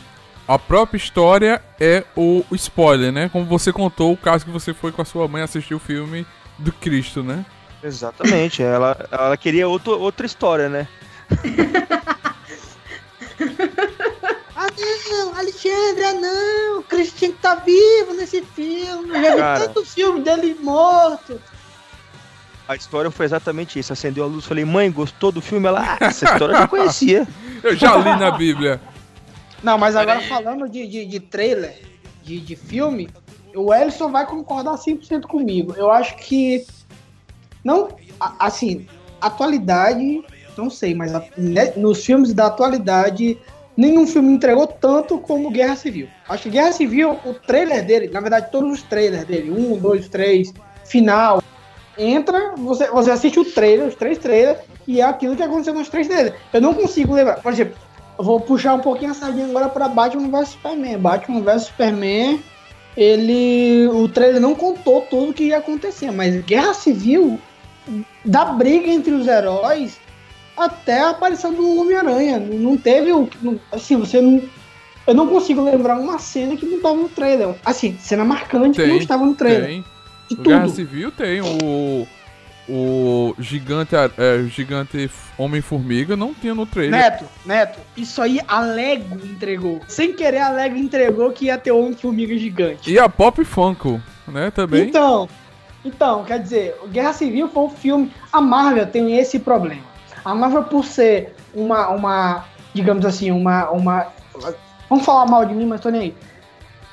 [0.49, 3.29] a própria história é o spoiler, né?
[3.29, 6.27] Como você contou o caso que você foi com a sua mãe assistir o filme
[6.59, 7.45] do Cristo, né?
[7.85, 10.89] Exatamente, ela, ela queria outro, outra história, né?
[14.57, 14.69] Ah
[15.11, 19.13] não, Alexandre, ah não, o Christian tá vivo nesse filme.
[19.23, 21.41] Já vi tanto filme dele morto.
[22.69, 23.93] A história foi exatamente isso.
[23.93, 25.67] Acendeu a luz, falei, mãe, gostou do filme?
[25.67, 27.27] Ela, ah, essa história eu já conhecia.
[27.63, 28.81] Eu já li na Bíblia.
[29.63, 31.79] Não, mas agora falando de, de, de trailer,
[32.23, 33.11] de, de filme,
[33.55, 35.75] o Ellison vai concordar 100% comigo.
[35.77, 36.65] Eu acho que.
[37.63, 37.89] Não.
[38.19, 38.87] a- Assim,
[39.21, 40.25] atualidade,
[40.57, 43.39] não sei, mas né, nos filmes da atualidade,
[43.77, 46.09] nenhum filme entregou tanto como Guerra Civil.
[46.29, 50.09] Acho que Guerra Civil, o trailer dele, na verdade, todos os trailers dele, um, dois,
[50.09, 50.53] três,
[50.85, 51.43] final,
[51.97, 55.89] entra, você, você assiste o trailer, os três trailers, e é aquilo que aconteceu nos
[55.89, 56.35] três trailers.
[56.53, 57.41] Eu não consigo lembrar.
[57.41, 57.75] Por exemplo,
[58.19, 60.99] eu vou puxar um pouquinho a sardinha agora para Batman vs Superman.
[60.99, 62.43] Batman vs Superman,
[62.97, 63.89] ele.
[63.89, 67.39] O trailer não contou tudo o que ia acontecer, mas Guerra Civil,
[68.25, 70.00] da briga entre os heróis
[70.61, 72.39] até a aparição do Homem-Aranha.
[72.39, 73.29] Não teve o.
[73.73, 74.43] Assim, você não.
[75.07, 77.55] Eu não consigo lembrar uma cena que não estava no trailer.
[77.65, 79.67] Assim, cena marcante que não Tem, estava no trailer.
[79.67, 79.85] Tem.
[80.29, 80.75] De O Guerra tudo.
[80.75, 82.07] Civil tem o.
[82.73, 87.01] O gigante, é, gigante Homem-Formiga não tinha no trailer.
[87.01, 89.81] Neto, Neto, isso aí a Lego entregou.
[89.89, 92.93] Sem querer, a Lego entregou que ia ter um formiga gigante.
[92.93, 94.89] E a Pop Funko, né, também.
[94.89, 95.29] Então,
[95.85, 98.13] então, quer dizer, Guerra Civil foi um filme.
[98.33, 99.90] A Marvel tem esse problema.
[100.25, 104.07] A Marvel, por ser uma, uma digamos assim, uma, uma.
[104.89, 106.15] Vamos falar mal de mim, mas tô nem aí.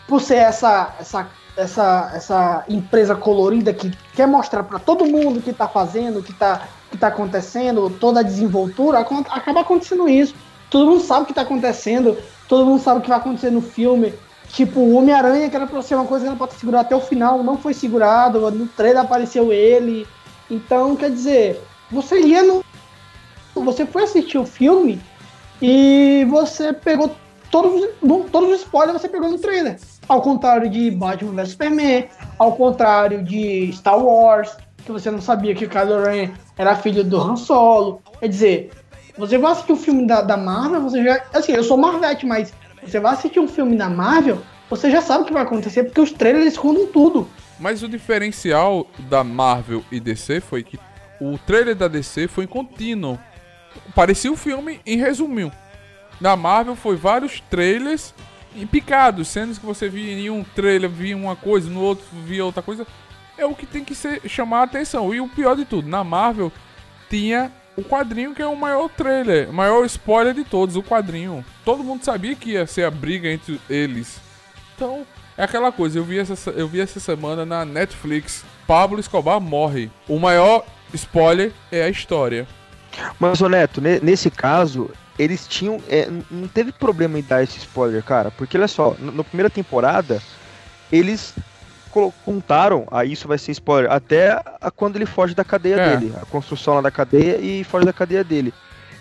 [0.07, 5.41] Por ser essa, essa, essa, essa empresa colorida que quer mostrar pra todo mundo o
[5.41, 10.35] que tá fazendo, o que tá, que tá acontecendo, toda a desenvoltura, acaba acontecendo isso.
[10.69, 13.61] Todo mundo sabe o que tá acontecendo, todo mundo sabe o que vai acontecer no
[13.61, 14.13] filme.
[14.49, 17.01] Tipo, o Homem-Aranha, que era pra ser uma coisa que era pra segurar até o
[17.01, 20.07] final, não foi segurado, no trailer apareceu ele.
[20.49, 21.61] Então, quer dizer,
[21.91, 22.63] você ia no.
[23.63, 24.99] Você foi assistir o filme
[25.61, 27.15] e você pegou
[27.51, 29.77] todos, os- todos os spoilers você pegou no trailer.
[30.07, 32.05] Ao contrário de Batman vs Superman,
[32.39, 37.03] ao contrário de Star Wars, que você não sabia que o Kylo Ren era filho
[37.03, 38.01] do Han Solo.
[38.19, 38.69] Quer dizer,
[39.17, 41.21] você vai assistir um filme da, da Marvel, você já.
[41.33, 44.37] Assim, eu sou Marvete, mas você vai assistir um filme da Marvel,
[44.69, 47.27] você já sabe o que vai acontecer, porque os trailers escondem tudo.
[47.59, 50.79] Mas o diferencial da Marvel e DC foi que
[51.19, 53.17] o trailer da DC foi contínuo.
[53.93, 55.51] Parecia o filme em resumo.
[56.19, 58.13] Na Marvel foi vários trailers
[58.55, 62.43] em picados, sendo que você via em um trailer, via uma coisa, no outro via
[62.43, 62.87] outra coisa.
[63.37, 65.13] É o que tem que ser, chamar a atenção.
[65.13, 66.51] E o pior de tudo, na Marvel
[67.09, 71.45] tinha o quadrinho que é o maior trailer, maior spoiler de todos, o quadrinho.
[71.63, 74.19] Todo mundo sabia que ia ser a briga entre eles.
[74.75, 75.05] Então,
[75.37, 79.91] é aquela coisa, eu vi essa, eu vi essa semana na Netflix, Pablo Escobar morre.
[80.07, 82.47] O maior spoiler é a história.
[83.19, 85.79] Mas, ô Neto, ne- nesse caso, eles tinham.
[85.89, 88.31] é, não teve problema em dar esse spoiler, cara.
[88.31, 90.21] Porque olha só, na primeira temporada,
[90.91, 91.33] eles
[92.23, 94.39] contaram, aí isso vai ser spoiler, até
[94.75, 95.97] quando ele foge da cadeia É.
[95.97, 96.13] dele.
[96.21, 98.53] A construção lá da cadeia e foge da cadeia dele.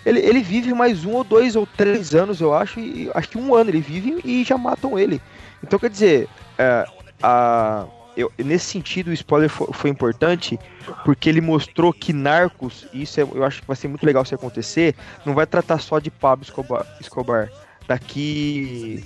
[0.05, 3.37] Ele, ele vive mais um ou dois ou três anos, eu acho, e acho que
[3.37, 5.21] um ano ele vive e já matam ele.
[5.61, 6.85] Então, quer dizer, é,
[7.21, 7.85] a,
[8.17, 10.59] eu- nesse sentido, o spoiler fo- foi, importante
[11.05, 14.25] porque ele mostrou que Narcos, e isso é- eu acho que vai ser muito legal
[14.25, 16.85] se acontecer, não vai tratar só de Pablo Escobar.
[16.99, 17.49] Escobar.
[17.87, 19.03] Daqui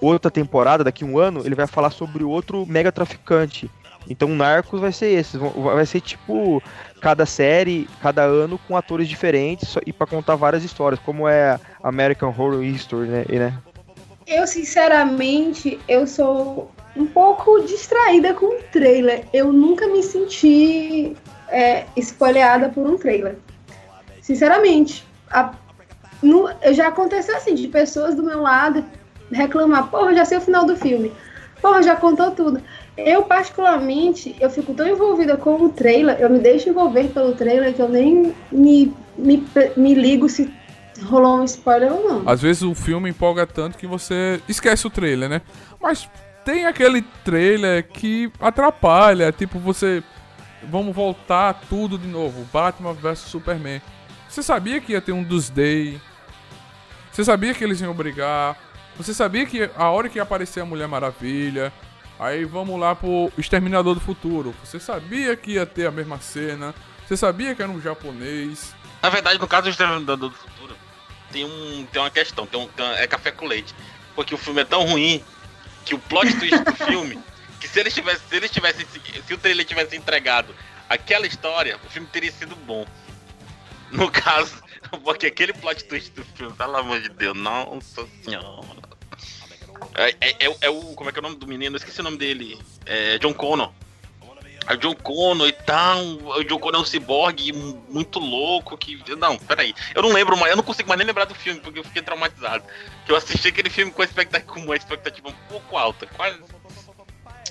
[0.00, 3.70] outra temporada, daqui um ano, ele vai falar sobre outro mega traficante.
[4.08, 6.62] Então, Narcos vai ser esse, vai ser tipo
[7.00, 12.28] cada série, cada ano com atores diferentes e para contar várias histórias, como é American
[12.28, 13.24] Horror History, né?
[13.28, 13.58] né?
[14.26, 19.24] Eu, sinceramente, eu sou um pouco distraída com o trailer.
[19.32, 21.16] Eu nunca me senti
[21.48, 23.36] é, spoileada por um trailer.
[24.20, 25.04] Sinceramente.
[25.30, 25.52] A-
[26.22, 28.84] no- já aconteceu assim, de pessoas do meu lado
[29.30, 31.12] reclamar, porra, já sei o final do filme.
[31.60, 32.60] Porra, já contou tudo.
[32.96, 37.74] Eu, particularmente, eu fico tão envolvida com o trailer, eu me deixo envolver pelo trailer
[37.74, 40.50] que eu nem me, me, me ligo se
[41.04, 42.28] rolou um spoiler ou não.
[42.28, 45.42] Às vezes o filme empolga tanto que você esquece o trailer, né?
[45.82, 46.08] Mas
[46.46, 50.00] tem aquele trailer que atrapalha, tipo você
[50.62, 53.82] vamos voltar tudo de novo, Batman vs Superman.
[54.28, 56.00] Você sabia que ia ter um dos Day?
[57.10, 58.56] Você sabia que eles iam brigar?
[58.96, 61.72] Você sabia que a hora que ia aparecer a Mulher Maravilha,
[62.18, 64.54] aí vamos lá pro Exterminador do Futuro.
[64.64, 66.72] Você sabia que ia ter a mesma cena?
[67.06, 68.72] Você sabia que era um japonês?
[69.02, 70.76] Na verdade, no caso do Exterminador do Futuro,
[71.32, 73.74] tem, um, tem uma questão, tem um, tem uma- é café com leite.
[74.14, 75.22] Porque o filme é tão ruim
[75.86, 77.18] que o plot twist do filme,
[77.60, 78.86] que se eles tivessem, se eles tivessem,
[79.26, 80.54] se o trailer tivesse entregado
[80.88, 82.84] aquela história, o filme teria sido bom.
[83.92, 84.60] No caso,
[85.04, 88.66] porque aquele plot twist do filme, pelo amor de Deus, nossa senhora.
[89.94, 90.80] É, é, é, é o.
[90.94, 91.76] Como é que é o nome do menino?
[91.76, 92.58] Eu esqueci o nome dele.
[92.84, 93.72] É John Connor.
[94.66, 96.02] A John Connor e tal.
[96.04, 97.52] O John Connor é um ciborgue
[97.88, 99.00] muito louco que.
[99.16, 99.72] Não, peraí.
[99.94, 102.02] Eu não lembro mais, eu não consigo mais nem lembrar do filme, porque eu fiquei
[102.02, 102.64] traumatizado.
[103.04, 106.06] Que eu assisti aquele filme com, expectativa, com uma expectativa um pouco alta.
[106.06, 106.40] Quase.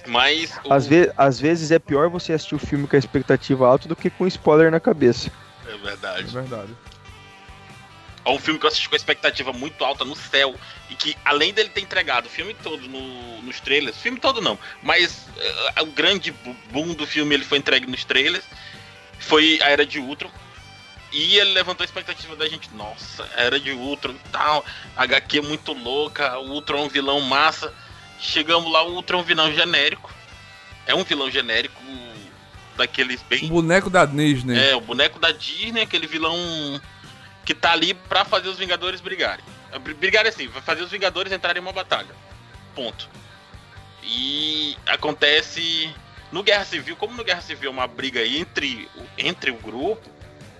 [0.07, 0.51] Mas.
[0.63, 3.87] o- Às, ve às vezes é pior você assistir o filme com a expectativa alta
[3.87, 5.31] do que com spoiler na cabeça.
[5.67, 5.77] É
[6.29, 6.75] É verdade.
[8.25, 10.55] É um filme que eu assisti com a expectativa muito alta no céu.
[10.89, 14.57] E que, além dele ter entregado o filme todo no- nos trailers, filme todo não,
[14.81, 16.31] mas eh, o grande
[16.71, 18.43] boom do filme ele foi entregue nos trailers.
[19.19, 20.31] Foi a Era de Ultron.
[21.11, 22.69] E ele levantou a expectativa da gente.
[22.73, 24.65] Nossa, Era de Ultron e tal.
[24.97, 26.37] HQ muito louca.
[26.39, 27.71] O Ultron é um vilão massa.
[28.19, 30.11] Chegamos lá, o Ultron é um vilão genérico.
[30.87, 31.81] É um vilão genérico
[32.75, 34.57] daqueles O bem boneco da Disney.
[34.59, 36.35] é, o boneco da Disney, aquele vilão
[37.45, 39.45] que tá ali pra fazer os Vingadores brigarem.
[39.81, 42.09] Br- Brigarem assim, vai fazer os Vingadores entrarem em uma batalha.
[42.73, 43.07] Ponto.
[44.03, 45.93] E acontece
[46.31, 50.09] no Guerra Civil, como no Guerra Civil é uma briga entre, entre o grupo,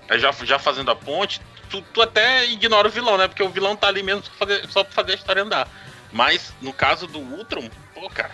[0.07, 3.27] é já, já fazendo a ponte, tu, tu até ignora o vilão, né?
[3.27, 5.67] Porque o vilão tá ali mesmo só pra fazer, só pra fazer a história andar.
[6.11, 8.31] Mas no caso do Ultron, pô, cara,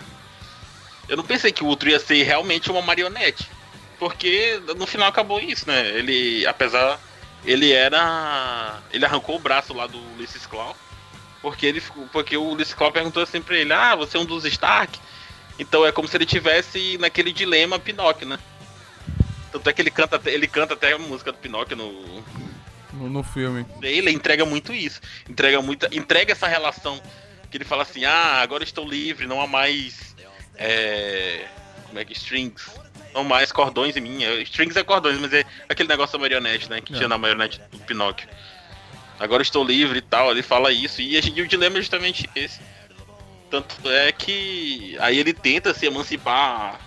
[1.08, 3.48] eu não pensei que o Ultron ia ser realmente uma marionete.
[3.98, 5.88] Porque no final acabou isso, né?
[5.90, 6.98] Ele, apesar.
[7.44, 8.80] Ele era.
[8.92, 10.76] Ele arrancou o braço lá do Ulysses Claw.
[11.40, 14.44] Porque, ele, porque o Ulysses Claw perguntou assim pra ele: Ah, você é um dos
[14.44, 14.98] Stark?
[15.58, 18.38] Então é como se ele tivesse naquele dilema Pinóquio, né?
[19.50, 22.24] Tanto é que ele canta, até- ele canta até a música do Pinóquio no,
[22.92, 23.66] No, no filme.
[23.82, 25.00] ele entrega muito isso.
[25.28, 25.88] Entrega muita.
[25.94, 27.00] Entrega essa relação
[27.50, 30.14] que ele fala assim, ah, agora estou livre, não há mais.
[30.56, 31.46] É,
[31.86, 32.70] como é que strings?
[33.14, 34.24] Não mais cordões em mim.
[34.24, 36.80] É, strings é cordões, mas é aquele negócio da marionete, né?
[36.80, 36.96] Que É.
[36.96, 38.28] tinha na marionete do Pinóquio.
[39.20, 41.00] Agora estou livre e tal, ele fala isso.
[41.00, 42.60] E, a gente- e o dilema é justamente esse.
[43.50, 46.80] Tanto é que aí ele tenta se emancipar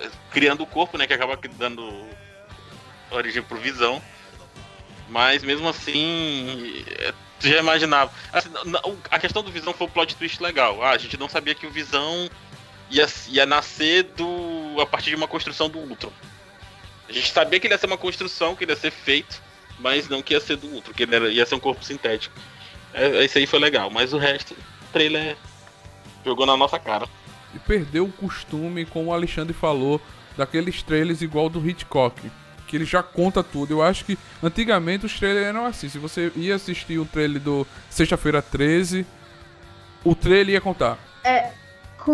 [0.00, 1.06] eh, criando o corpo, né?
[1.06, 2.06] Que acaba dando
[3.10, 4.02] origem pro visão.
[5.08, 6.84] Mas mesmo assim,
[7.38, 8.12] tu já imaginava.
[8.32, 8.50] Assim,
[9.10, 10.82] a questão do visão foi um plot twist legal.
[10.82, 12.28] Ah, a gente não sabia que o visão
[12.90, 16.12] ia, ia nascer do, a partir de uma construção do Ultron.
[17.08, 19.40] A gente sabia que ele ia ser uma construção, que ele ia ser feito,
[19.78, 22.34] mas não que ia ser do Ultron, que ele era- ia ser um corpo sintético.
[22.92, 25.36] É, esse aí foi legal, mas o resto, o trailer
[26.24, 27.06] jogou na nossa cara.
[27.54, 30.00] E perdeu o costume, como o Alexandre falou,
[30.36, 32.30] daqueles trailers igual do Hitchcock.
[32.66, 33.72] Que ele já conta tudo.
[33.72, 35.88] Eu acho que antigamente os trailers eram assim.
[35.88, 39.06] Se você ia assistir o trailer do Sexta-feira 13,
[40.04, 40.98] o trailer ia contar.
[41.22, 41.52] Com-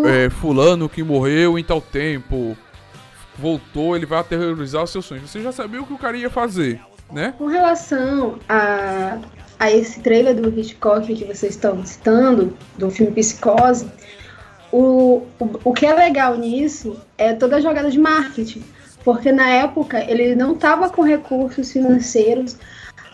[0.03, 2.57] É, fulano que morreu em tal tempo.
[3.37, 5.29] Voltou, ele vai aterrorizar os seus sonhos.
[5.29, 6.79] Você já sabia o que o cara ia fazer,
[7.11, 7.33] né?
[7.37, 9.19] Com relação a,
[9.59, 13.91] a esse trailer do Hitchcock que vocês estão citando, do filme Psicose,
[14.71, 18.63] o, o, o que é legal nisso é toda a jogada de marketing.
[19.03, 22.57] Porque na época ele não estava com recursos financeiros,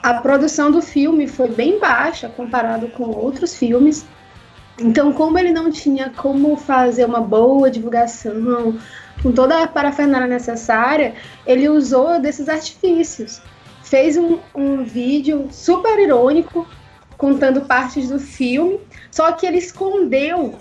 [0.02, 4.06] a produção do filme foi bem baixa comparado com outros filmes.
[4.82, 8.78] Então, como ele não tinha como fazer uma boa divulgação,
[9.22, 11.14] com toda a parafernália necessária,
[11.46, 13.42] ele usou desses artifícios
[13.92, 16.66] fez um, um vídeo super irônico
[17.18, 18.80] contando partes do filme,
[19.12, 20.56] só que ele escondeu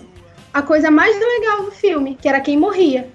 [0.53, 3.07] a coisa mais legal do filme, que era quem morria.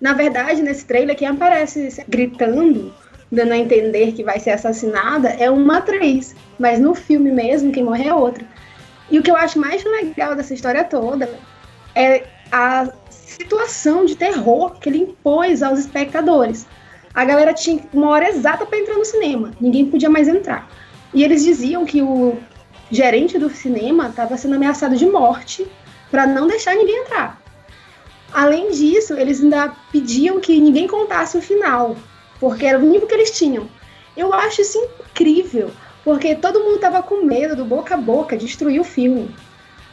[0.00, 2.92] Na verdade, nesse trailer, quem aparece gritando,
[3.30, 7.84] dando a entender que vai ser assassinada, é uma atriz, mas no filme mesmo, quem
[7.84, 8.44] morre é outra.
[9.10, 11.28] E o que eu acho mais legal dessa história toda
[11.94, 16.66] é a situação de terror que ele impôs aos espectadores.
[17.14, 20.68] A galera tinha uma hora exata para entrar no cinema, ninguém podia mais entrar.
[21.12, 22.38] E eles diziam que o
[22.90, 25.66] gerente do cinema estava sendo ameaçado de morte
[26.10, 27.42] para não deixar ninguém entrar.
[28.32, 31.96] Além disso, eles ainda pediam que ninguém contasse o final,
[32.40, 33.68] porque era o único que eles tinham.
[34.16, 34.78] Eu acho isso
[35.10, 35.70] incrível,
[36.04, 39.34] porque todo mundo tava com medo do boca a boca destruir o filme.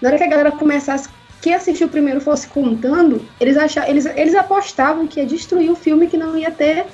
[0.01, 1.09] Na hora que a galera começasse,
[1.41, 6.07] quem assistiu primeiro fosse contando, eles, achavam, eles, eles apostavam que ia destruir o filme,
[6.07, 6.85] que não ia ter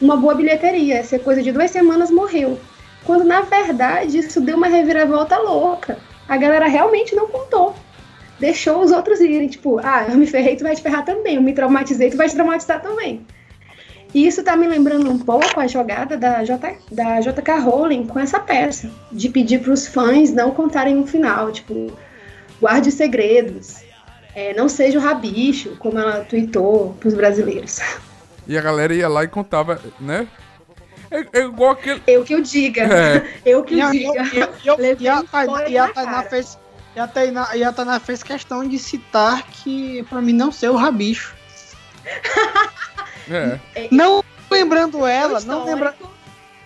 [0.00, 0.98] uma boa bilheteria.
[0.98, 2.58] Essa coisa de duas semanas morreu.
[3.04, 5.98] Quando na verdade isso deu uma reviravolta louca.
[6.28, 7.74] A galera realmente não contou.
[8.38, 11.36] Deixou os outros irem, tipo, ah, eu me ferrei, tu vai te ferrar também.
[11.36, 13.24] Eu me traumatizei, tu vai te traumatizar também.
[14.14, 18.18] E isso tá me lembrando um pouco a jogada da, J, da JK Rowling com
[18.20, 21.90] essa peça, de pedir pros fãs não contarem o final, tipo,
[22.60, 23.76] guarde os segredos,
[24.34, 27.80] é, não seja o rabicho, como ela tweetou pros brasileiros.
[28.46, 30.26] E a galera ia lá e contava, né?
[31.10, 32.02] É, é igual aquele.
[32.06, 32.82] Eu que o diga.
[32.82, 33.26] É.
[33.44, 34.22] Eu que E a, diga.
[34.64, 36.58] e a- e Tainá- e a Tainá fez.
[36.96, 40.70] E a, Tainá, e a Tainá fez questão de citar que, pra mim, não ser
[40.70, 41.34] o rabicho.
[43.30, 43.88] É.
[43.90, 45.94] Não lembrando ela, Eu não estou lembra...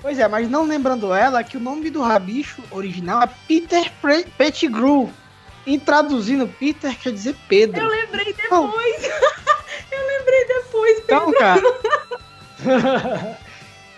[0.02, 3.90] Pois é, mas não lembrando ela que o nome do rabicho original é Peter
[4.38, 5.10] Pettigrew.
[5.66, 7.80] E traduzindo Peter quer dizer Pedro.
[7.80, 8.66] Eu lembrei Não.
[8.68, 9.04] depois.
[9.90, 10.98] eu lembrei depois.
[11.00, 11.62] Então, cara.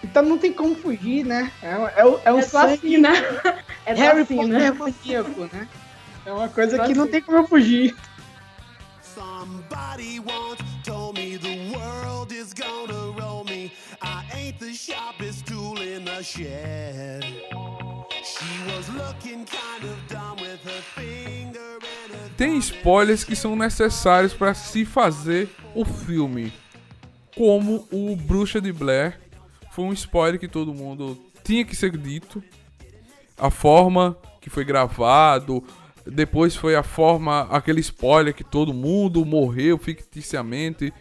[0.02, 1.52] então não tem como fugir, né?
[1.62, 3.10] É, um- é, o- é um É sangue vacina.
[3.84, 4.72] É Harry vacina.
[4.72, 5.68] Potter maníaco, né?
[6.26, 7.94] É uma coisa que não tem como eu fugir.
[9.02, 10.20] Somebody
[14.78, 17.24] sharpest tool in the shed.
[18.22, 23.56] She was looking kind of dumb with her finger and her Tem spoilers que são
[23.56, 26.52] necessários para se fazer o filme.
[27.36, 29.18] Como o Bruxa de Blair
[29.72, 32.42] foi um spoiler que todo mundo tinha que ser dito.
[33.36, 35.62] A forma que foi gravado,
[36.06, 40.92] depois foi a forma, aquele spoiler que todo mundo morreu ficticiamente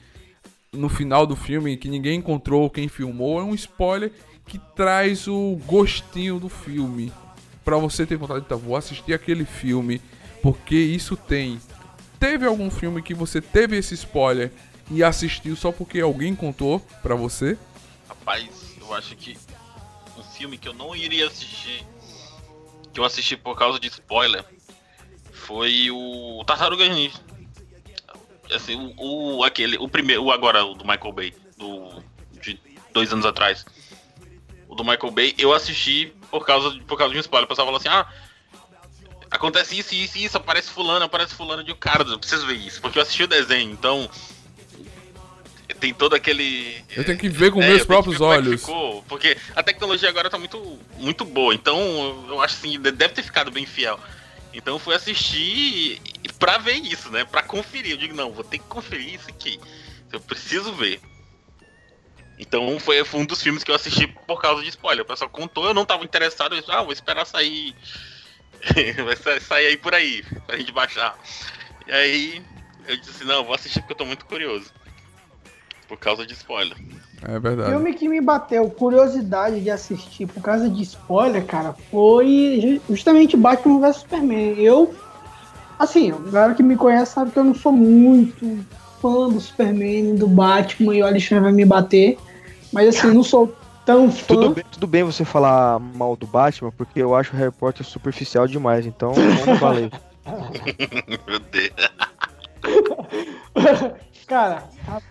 [0.72, 3.40] no final do filme, que ninguém encontrou quem filmou.
[3.40, 4.12] É um spoiler
[4.46, 7.12] que traz o gostinho do filme.
[7.64, 10.02] Pra você ter vontade de tá, vou assistir aquele filme,
[10.42, 11.60] porque isso tem.
[12.20, 14.52] Teve algum filme que você teve esse spoiler
[14.90, 17.58] e assistiu só porque alguém contou pra você?
[18.08, 18.48] Rapaz,
[18.80, 19.38] eu acho que
[20.18, 21.86] um filme que eu não iria assistir,
[22.94, 24.46] que eu assisti por causa de spoiler,
[25.32, 27.27] foi o Tartaruga Ninja.
[28.54, 32.02] Assim, o, o- aquele, o primeiro, o agora, o do Michael Bay, do,
[32.42, 32.60] de
[32.94, 33.66] dois anos atrás.
[34.70, 37.46] O do Michael Bay, eu assisti por causa, de- por causa de um spoiler.
[37.46, 38.06] O pessoal falou assim, ah,
[39.30, 42.82] acontece isso, isso, isso, aparece fulano, aparece fulano de um cara, eu preciso ver isso,
[42.82, 44.10] porque eu assisti o desenho, então
[45.80, 46.84] tem todo aquele.
[46.96, 48.62] Eu tenho que ver com É, meus próprios é olhos.
[48.62, 53.14] ficou, porque a tecnologia agora tá muito, muito boa, então eu acho assim, de- deve
[53.14, 54.00] ter ficado bem fiel.
[54.58, 56.02] Então eu fui assistir
[56.40, 57.24] pra ver isso, né?
[57.24, 57.92] Pra conferir.
[57.92, 59.60] Eu digo, não, vou ter que conferir isso aqui.
[60.12, 61.00] Eu preciso ver.
[62.40, 65.04] Então foi, foi um dos filmes que eu assisti por causa de spoiler.
[65.04, 67.76] O pessoal contou, eu não tava interessado, eu disse, ah, vou esperar sair.
[69.06, 71.16] Vai sa- sair aí por aí, pra gente baixar.
[71.86, 72.44] E aí
[72.88, 74.72] eu disse, não, vou assistir porque eu tô muito curioso.
[75.88, 76.78] Por causa de spoiler.
[77.24, 77.70] É verdade.
[77.72, 83.36] filme que me bateu curiosidade de assistir por causa de spoiler, cara, foi ju- justamente
[83.36, 84.54] Batman vs Superman.
[84.60, 84.94] Eu,
[85.80, 88.60] assim, a galera que me conhece sabe que eu não sou muito
[89.02, 92.18] fã do Superman, do Batman, e o Alexandre vai me bater.
[92.72, 93.56] Mas assim, não sou
[93.86, 94.36] tão fã.
[94.36, 97.86] Tudo bem, tudo bem você falar mal do Batman, porque eu acho o Harry Potter
[97.86, 99.90] superficial demais, então vamos valer.
[101.28, 101.72] Meu Deus.
[104.28, 105.02] Cara, a-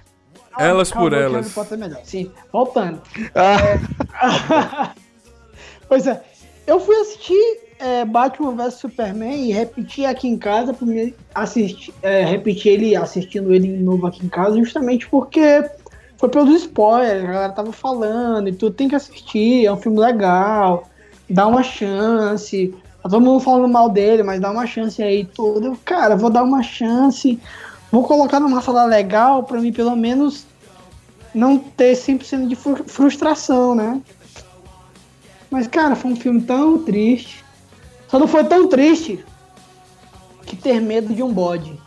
[0.59, 1.47] Elas por elas.
[1.47, 2.01] Harry Potter é melhor.
[2.05, 3.01] Sim, voltando.
[3.35, 4.93] Ah,
[5.89, 6.23] pois é,
[6.67, 11.93] eu fui assistir é, Batman vs Superman e repetir aqui em casa pra me assistir,
[12.03, 15.65] é, repetir ele assistindo ele de novo aqui em casa, justamente porque
[16.17, 19.99] foi pelos spoilers, a galera tava falando e tudo, tem que assistir, é um filme
[19.99, 20.89] legal,
[21.29, 22.75] dá uma chance.
[23.03, 25.67] Tá todo mundo falando mal dele, mas dá uma chance aí e tudo.
[25.67, 27.39] Eu, Cara, vou dar uma chance,
[27.91, 30.47] vou colocar numa sala legal pra mim pelo menos
[31.35, 34.01] não ter 100% de fru- frustração, né?
[35.51, 37.45] Mas, cara, foi um filme tão triste.
[38.09, 39.25] Só não foi tão triste
[40.45, 41.79] que ter medo de um bode.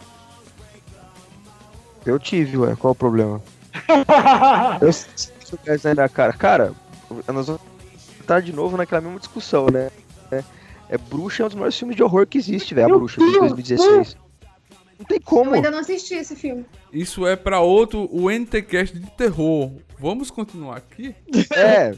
[2.05, 3.41] eu tive, ué, qual o problema?
[4.81, 5.07] Eu se
[5.45, 6.73] soubesse ainda, cara, cara,
[7.27, 7.61] nós vamos
[8.19, 9.89] estar de novo naquela mesma discussão, né?
[10.31, 10.43] É,
[10.89, 13.31] é Bruxa é um dos maiores filmes de horror que existe, velho, a Bruxa de
[13.31, 14.17] Deus, 2016.
[14.99, 15.51] Não tem como.
[15.51, 16.65] Eu ainda não assisti esse filme.
[16.91, 19.71] Isso é pra outro, o NTCast de terror.
[19.97, 21.15] Vamos continuar aqui?
[21.55, 21.95] É,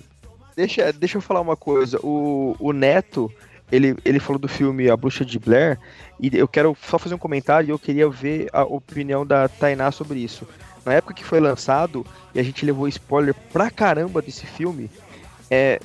[0.56, 2.00] deixa, deixa eu falar uma coisa.
[2.04, 3.32] O, o Neto,
[3.72, 5.80] ele, ele falou do filme A Bruxa de Blair,
[6.20, 9.92] e eu quero só fazer um comentário e eu queria ver a opinião da Tainá
[9.92, 10.48] sobre isso.
[10.86, 14.90] Na época que foi lançado, e a gente levou spoiler pra caramba desse filme,
[15.50, 15.80] é,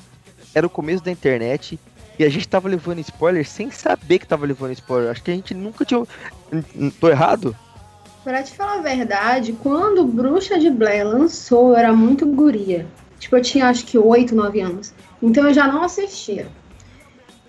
[0.53, 1.79] era o começo da internet,
[2.19, 5.11] e a gente tava levando spoiler sem saber que tava levando spoiler.
[5.11, 6.03] Acho que a gente nunca tinha.
[6.99, 7.55] Tô errado?
[8.23, 12.85] Pra te falar a verdade, quando Bruxa de Blair lançou, eu era muito guria.
[13.19, 14.93] Tipo, eu tinha acho que 8, 9 anos.
[15.21, 16.47] Então eu já não assistia.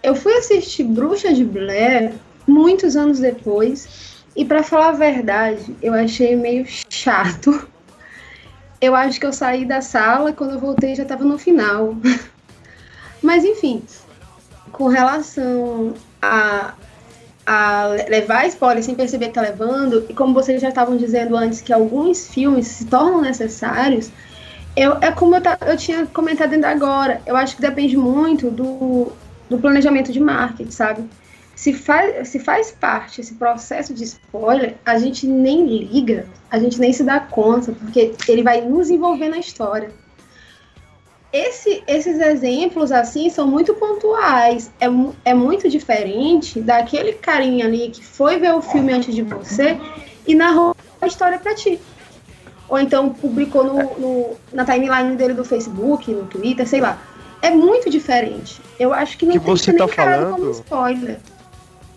[0.02, 2.14] Eu fui assistir Bruxa de Blair
[2.46, 4.22] muitos anos depois.
[4.36, 7.68] E pra falar a verdade, eu achei meio chato.
[8.80, 11.96] Eu acho que eu saí da sala, quando eu voltei já tava no final.
[13.20, 13.82] Mas enfim,
[14.70, 16.74] com relação a
[17.50, 21.62] a levar spoiler sem perceber que tá levando, e como vocês já estavam dizendo antes
[21.62, 24.10] que alguns filmes se tornam necessários,
[24.76, 28.50] eu, é como eu, ta- eu tinha comentado ainda agora, eu acho que depende muito
[28.50, 29.12] do,
[29.48, 31.04] do planejamento de marketing, sabe?
[31.56, 36.78] Se faz, se faz parte esse processo de spoiler, a gente nem liga, a gente
[36.78, 39.90] nem se dá conta, porque ele vai nos envolver na história.
[41.32, 44.70] Esse- esses exemplos, assim, são muito pontuais.
[44.80, 44.86] É,
[45.26, 49.78] é muito diferente daquele carinha ali que foi ver o filme antes de você
[50.26, 51.78] e narrou a história pra ti.
[52.68, 56.98] Ou então publicou no, no- na timeline dele do Facebook, no Twitter, sei lá.
[57.42, 58.60] É muito diferente.
[58.78, 61.20] Eu acho que não Que tem que você nem tá falando- como spoiler.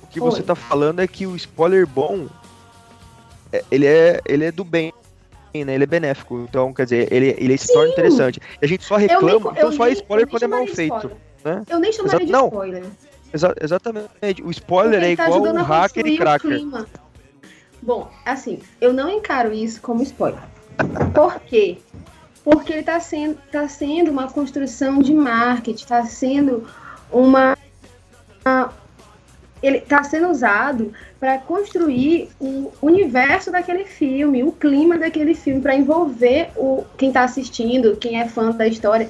[0.04, 2.28] O que você tá falando é que o spoiler bom,
[3.52, 4.94] é- ele é, ele é do bem,
[5.54, 5.76] né?
[5.76, 6.46] Ele é benéfico.
[6.50, 7.94] Então, quer dizer, ele, ele se torna Sim.
[7.94, 8.40] interessante.
[8.62, 10.48] E a gente só nem- reclama, então eu só é nem- spoiler nem quando é
[10.48, 11.12] mal feito.
[11.44, 11.64] né?
[11.70, 12.46] Eu nem chamaria Exato, de não.
[12.48, 12.84] spoiler.
[13.34, 14.44] Exa- exatamente.
[14.44, 16.52] O spoiler Porque é tá igual um a hacker e o cracker.
[16.52, 16.88] clima.
[17.82, 20.40] Bom, assim, eu não encaro isso como spoiler.
[21.14, 21.78] Por quê?
[22.44, 26.68] Porque ele tá sendo, tá sendo uma construção de marketing, tá sendo
[27.12, 27.58] uma.
[28.46, 28.74] uma-
[29.64, 30.92] ele tá sendo usado
[31.22, 37.24] para construir o universo daquele filme, o clima daquele filme, para envolver o, quem tá
[37.24, 39.08] assistindo, quem é fã da história,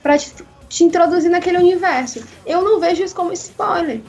[0.00, 0.32] para te,
[0.68, 2.24] te introduzir naquele universo.
[2.46, 4.00] Eu não vejo isso como spoiler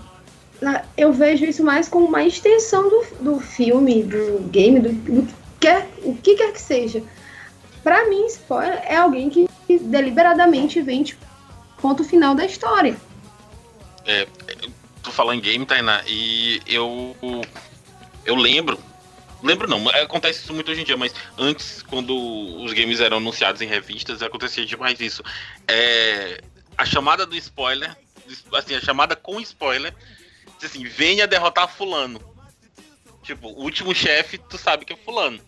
[0.98, 5.34] eu vejo isso mais como uma extensão do, do filme, do game, do, do que
[5.60, 7.02] quer, o que quer que seja.
[7.84, 11.18] Pra mim, spoiler é alguém que deliberadamente vende
[11.82, 12.98] ponto final da história.
[15.04, 17.16] Tu falou em game, Tainá, e eu.
[18.26, 18.80] Eu lembro.
[19.42, 22.14] Lembro não, acontece isso muito hoje em dia, mas antes, quando
[22.62, 25.24] os games eram anunciados em revistas, acontecia demais isso.
[25.66, 26.42] É,
[26.78, 27.96] a chamada do spoiler,
[28.54, 29.96] assim, a chamada com spoiler,
[30.62, 32.20] assim, venha derrotar fulano.
[33.24, 35.40] Tipo, o último chefe, tu sabe que é fulano.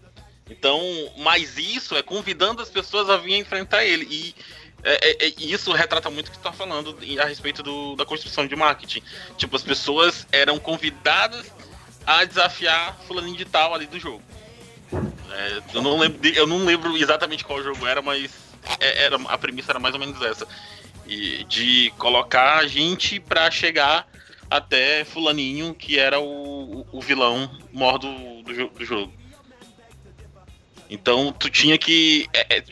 [0.49, 0.82] Então,
[1.18, 4.06] mas isso é convidando as pessoas a vir enfrentar ele.
[4.10, 4.36] E
[4.84, 8.05] é, é, é, isso retrata muito o que tu tá falando a respeito do- da
[8.05, 9.01] construção de marketing.
[9.38, 11.51] Tipo, as pessoas eram convidadas
[12.05, 14.23] a desafiar fulaninho de tal ali do jogo.
[15.32, 18.32] É, eu, não lembro, eu não lembro exatamente qual jogo era, mas
[18.79, 20.47] é- era, a premissa era mais ou menos essa.
[21.07, 24.07] E de colocar a gente pra chegar
[24.49, 29.13] até fulaninho, que era o, o- vilão maior do, do, do jogo.
[30.89, 32.27] Então tu tinha que.
[32.34, 32.63] é, é,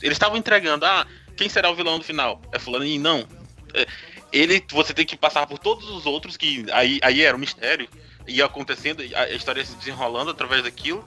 [0.00, 1.06] eles estavam entregando, ah,
[1.38, 2.42] quem será o vilão do final?
[2.52, 3.00] É fulaninho?
[3.00, 3.26] Não.
[3.72, 3.86] É,
[4.32, 7.88] ele, você tem que passar por todos os outros, que aí, aí era um mistério.
[8.26, 11.02] Ia acontecendo, a história ia se desenrolando através daquilo.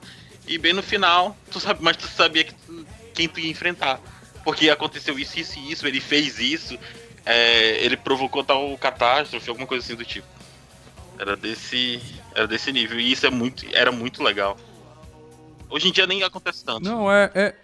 [0.46, 4.00] E bem no final, tu sabe, mas tu sabia que tu- quem tu ia enfrentar.
[4.42, 6.76] Porque aconteceu isso, isso e isso, ele fez isso,
[7.24, 10.26] é, ele provocou tal catástrofe, alguma coisa assim do tipo.
[11.18, 12.00] Era desse.
[12.34, 12.98] Era desse nível.
[12.98, 14.58] E isso é muito, era muito legal.
[15.70, 16.82] Hoje em dia nem acontece tanto.
[16.82, 17.54] Não, é, é.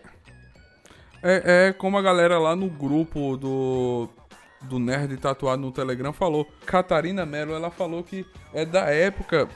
[1.22, 4.08] É, é como a galera lá no grupo do.
[4.60, 6.46] Do Nerd Tatuado no Telegram falou.
[6.66, 9.48] Catarina Mello, ela falou que é da época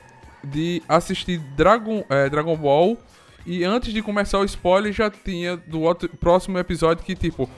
[0.45, 2.97] de assistir Dragon, é, Dragon Ball.
[3.45, 7.51] E antes de começar o spoiler, já tinha do outro, próximo episódio que, tipo,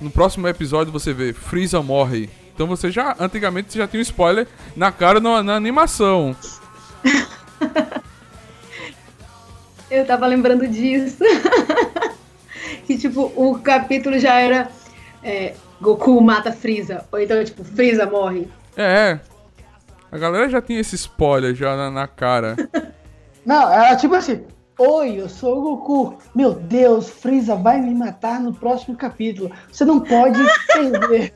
[0.00, 2.28] no próximo episódio você vê Freeza morre.
[2.52, 6.34] Então você já, antigamente, você já tinha um spoiler na cara na, na animação.
[9.90, 11.22] Eu tava lembrando disso.
[12.88, 14.68] que, tipo, o capítulo já era
[15.22, 17.04] é, Goku mata Freeza.
[17.12, 18.48] Ou então, tipo, Freeza morre.
[18.74, 19.20] É.
[20.10, 22.56] A galera já tinha esse spoiler já na, na cara.
[23.44, 24.42] Não, era tipo assim.
[24.78, 26.18] Oi, eu sou o Goku.
[26.34, 29.50] Meu Deus, Freeza vai me matar no próximo capítulo.
[29.70, 31.34] Você não pode entender.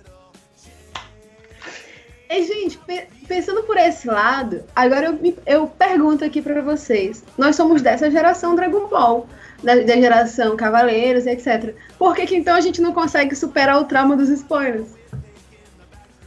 [2.30, 7.24] E, gente, pe- pensando por esse lado, agora eu, me- eu pergunto aqui pra vocês.
[7.36, 9.26] Nós somos dessa geração Dragon Ball,
[9.62, 11.74] da, da geração Cavaleiros, etc.
[11.98, 14.88] Por que, que então a gente não consegue superar o trauma dos spoilers?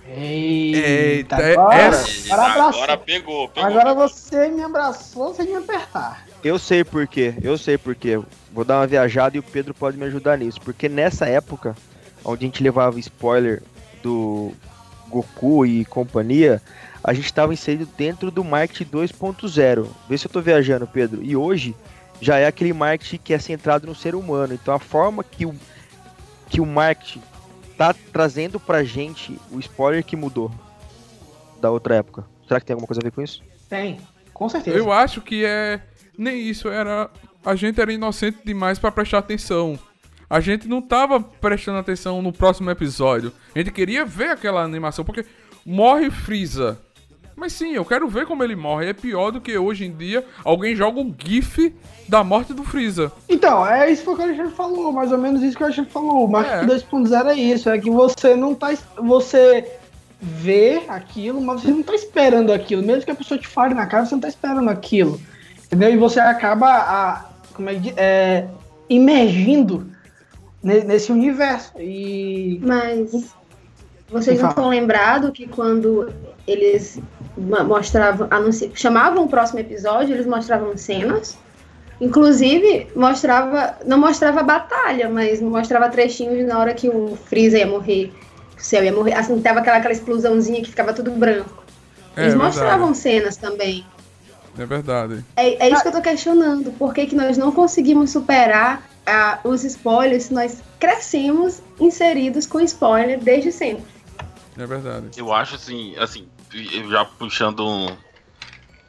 [0.08, 2.84] Eita, é- agora, essa- agora, abraçou.
[2.84, 3.70] Agora pegou, pegou.
[3.70, 6.26] Agora você me abraçou sem me apertar.
[6.44, 8.22] Eu sei por quê, eu sei por quê.
[8.54, 10.62] Vou dar uma viajada e o Pedro pode me ajudar nisso.
[10.62, 11.76] Porque nessa época,
[12.24, 13.64] onde a gente levava spoiler
[14.04, 14.52] do
[15.10, 16.62] Goku e companhia,
[17.04, 19.88] a gente estava inserido dentro do marketing 2.0.
[20.08, 21.24] Vê se eu tô viajando, Pedro.
[21.24, 21.76] E hoje
[22.22, 24.54] já é aquele marketing que é centrado no ser humano.
[24.54, 25.56] Então a forma que o,
[26.50, 27.22] que o marketing
[27.78, 30.52] tá trazendo pra gente o spoiler que mudou
[31.62, 32.26] da outra época.
[32.48, 33.44] Será que tem alguma coisa a ver com isso?
[33.70, 34.00] Tem,
[34.34, 34.78] com certeza.
[34.78, 35.82] Eu acho que é.
[36.18, 37.10] Nem isso, era.
[37.44, 39.78] A gente era inocente demais pra prestar atenção.
[40.30, 43.32] A gente não tava prestando atenção no próximo episódio.
[43.54, 45.26] A gente queria ver aquela animação, porque
[45.66, 46.80] morre Freeza.
[47.36, 48.90] Mas sim, eu quero ver como ele morre.
[48.90, 51.74] É pior do que hoje em dia alguém joga um GIF
[52.08, 53.12] da morte do Freeza.
[53.28, 56.26] Então, é isso que o Alexandre falou, mais ou menos isso que o Alexandre falou.
[56.26, 56.76] O marketing É.
[56.78, 58.70] 2.0 é isso, é que você não tá.
[58.98, 59.70] Você
[60.22, 62.82] vê aquilo, mas você não tá esperando aquilo.
[62.82, 65.20] Mesmo que a pessoa te fale na cara, você não tá esperando aquilo.
[65.66, 65.92] Entendeu?
[65.92, 68.48] E você acaba a, como é, que- é,
[68.90, 69.86] imergindo
[70.64, 71.74] ne- nesse universo.
[71.80, 72.62] E.
[72.64, 73.12] Mas
[74.10, 76.10] vocês não estão lembrados que quando
[76.48, 77.00] eles
[77.38, 78.72] mostravam, anunci...
[78.74, 81.38] chamavam o próximo episódio, eles mostravam cenas.
[82.00, 83.78] Inclusive, mostrava.
[83.86, 88.12] Não mostrava a batalha, mas mostrava trechinhos na hora que o Freeza ia morrer.
[88.58, 89.14] O céu ia morrer.
[89.14, 91.64] Assim, tava aquela, aquela explosãozinha que ficava tudo branco.
[92.16, 92.38] É, Eles verdade.
[92.38, 93.86] mostravam cenas também.
[94.58, 95.24] É verdade.
[95.36, 96.72] É, é isso que eu tô questionando.
[96.72, 102.60] Por que, que nós não conseguimos superar ah, os spoilers se nós crescemos inseridos com
[102.62, 103.86] spoiler desde sempre?
[104.58, 105.08] É verdade.
[105.18, 106.28] Eu acho assim, assim,
[106.90, 107.98] já puxando um.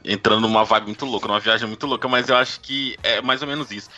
[0.04, 3.42] Entrando numa vibe muito louca, numa viagem muito louca, mas eu acho que é mais
[3.42, 3.88] ou menos isso.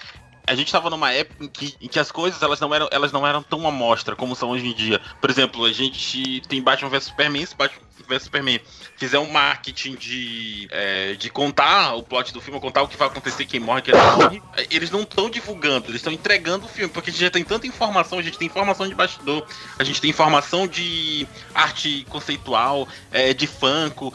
[0.48, 3.12] A gente tava numa época em que, em que as coisas elas não, eram, elas
[3.12, 5.00] não eram tão à mostra como são hoje em dia.
[5.20, 8.60] Por exemplo, a gente tem Batman vs Superman, se Batman vs Superman
[8.96, 13.08] fizer um marketing de, é, de contar o plot do filme, contar o que vai
[13.08, 16.92] acontecer, quem morre, quem não morre, eles não estão divulgando, eles estão entregando o filme,
[16.92, 19.46] porque a gente já tem tanta informação, a gente tem informação de bastidor,
[19.78, 24.12] a gente tem informação de arte conceitual, é, de Funko,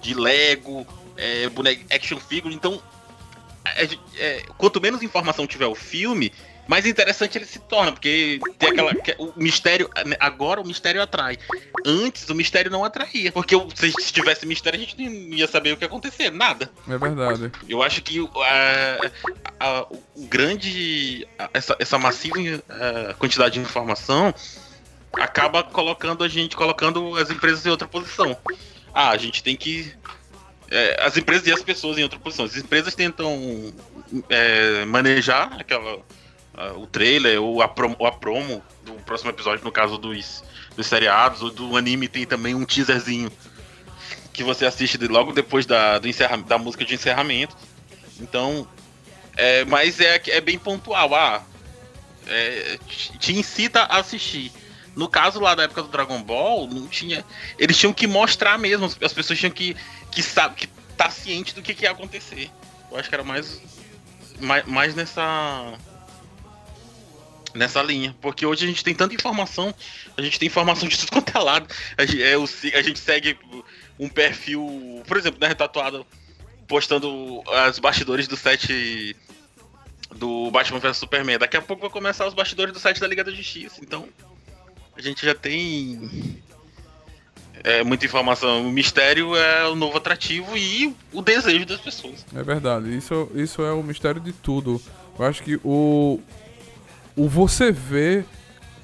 [0.00, 2.82] de Lego, é, boneco, action figure, então
[3.64, 6.32] a gente- é, quanto menos informação tiver o filme,
[6.66, 8.94] mais interessante ele se torna, porque tem aquela.
[8.94, 9.88] que- O mistério.
[10.18, 11.38] Agora o mistério atrai.
[11.84, 13.30] Antes o mistério não atraía.
[13.32, 16.30] Porque se se tivesse mistério, a gente não ia saber o que ia acontecer.
[16.30, 16.70] Nada.
[16.88, 17.52] É verdade.
[17.68, 19.10] Eu acho que o- a,
[19.60, 21.28] a- o grande.
[21.38, 22.38] a- Essa, essa massiva
[23.18, 24.34] quantidade de informação
[25.12, 28.36] acaba colocando a gente, colocando as empresas em outra posição.
[28.92, 29.92] Ah, a gente tem que
[30.70, 32.44] é, as empresas e as pessoas em outra posição.
[32.44, 33.72] As empresas tentam
[34.28, 36.00] é, manejar aquela
[36.56, 40.42] a- o trailer ou a, promo, ou a promo do próximo episódio, no caso dos,
[40.76, 43.30] dos seriados ou do anime, tem também um teaserzinho
[44.32, 47.56] que você assiste logo depois da, do encerra, da música de encerramento.
[48.20, 48.66] Então,
[49.36, 51.14] é, mas é, é bem pontual.
[51.14, 51.42] Ah,
[52.26, 52.78] é,
[53.18, 54.50] te incita a assistir.
[54.96, 57.24] No caso lá da época do Dragon Ball, não tinha.
[57.58, 58.86] Eles tinham que mostrar mesmo.
[58.86, 59.76] As pessoas tinham que
[60.14, 62.50] que sabe que tá ciente do que, que ia acontecer.
[62.90, 63.60] Eu acho que era mais
[64.40, 65.74] mais, mais nessa
[67.54, 69.72] nessa linha, porque hoje a gente tem tanta informação,
[70.16, 71.72] a gente tem informação de tudo quanto é lado.
[71.96, 73.38] A gente, é, o, a gente segue
[73.98, 76.04] um perfil, por exemplo, né, Retatuado
[76.66, 79.14] postando as bastidores do set
[80.16, 81.38] do Batman vs Superman.
[81.38, 83.76] Daqui a pouco vai começar os bastidores do set da Liga da Justiça.
[83.82, 84.08] Então,
[84.96, 86.42] a gente já tem
[87.64, 88.68] é, muita informação.
[88.68, 92.24] O mistério é o novo atrativo e o desejo das pessoas.
[92.36, 94.80] É verdade, isso, isso é o mistério de tudo.
[95.18, 96.20] Eu acho que o,
[97.16, 98.26] o você ver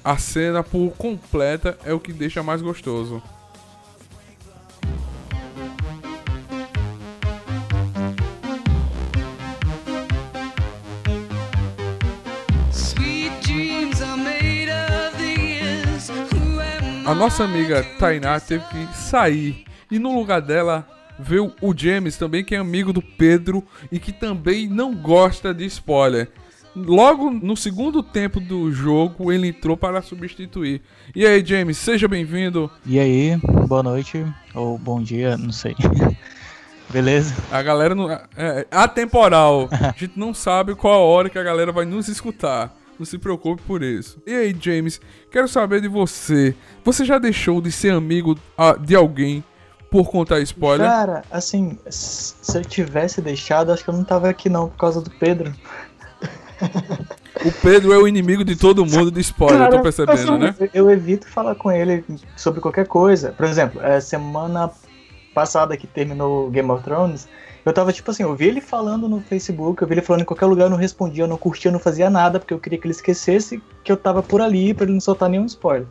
[0.03, 3.21] a cena por completa é o que deixa mais gostoso.
[17.11, 20.87] A nossa amiga Tainá teve que sair e no lugar dela
[21.19, 25.65] veio o James também, que é amigo do Pedro e que também não gosta de
[25.65, 26.29] spoiler.
[26.73, 30.81] Logo no segundo tempo do jogo, ele entrou para substituir.
[31.13, 32.71] E aí, James, seja bem-vindo.
[32.85, 33.37] E aí,
[33.67, 35.75] boa noite, ou bom dia, não sei.
[36.89, 37.35] Beleza?
[37.51, 38.09] A galera não.
[38.09, 39.67] É, é atemporal.
[39.83, 42.73] A gente não sabe qual a hora que a galera vai nos escutar.
[43.01, 44.21] Não se preocupe por isso.
[44.27, 46.53] E aí, James, quero saber de você.
[46.83, 49.43] Você já deixou de ser amigo ah, de alguém
[49.89, 50.85] por contar spoiler?
[50.85, 55.01] Cara, assim, se eu tivesse deixado, acho que eu não tava aqui não, por causa
[55.01, 55.51] do Pedro.
[57.43, 60.53] O Pedro é o inimigo de todo mundo de spoiler, eu tô percebendo, né?
[60.59, 62.05] Eu, eu evito falar com ele
[62.37, 63.31] sobre qualquer coisa.
[63.31, 64.69] Por exemplo, é, semana
[65.33, 67.27] passada que terminou Game of Thrones,
[67.65, 70.25] eu tava tipo assim, eu vi ele falando no Facebook, eu vi ele falando em
[70.25, 72.79] qualquer lugar, eu não respondia, eu não curtia, eu não fazia nada, porque eu queria
[72.79, 75.87] que ele esquecesse que eu tava por ali pra ele não soltar nenhum spoiler.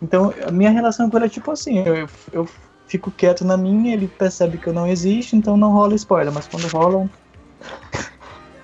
[0.00, 2.48] Então, a minha relação com ele é tipo assim, eu, eu
[2.86, 6.46] fico quieto na minha, ele percebe que eu não existo, então não rola spoiler, mas
[6.46, 7.08] quando rola,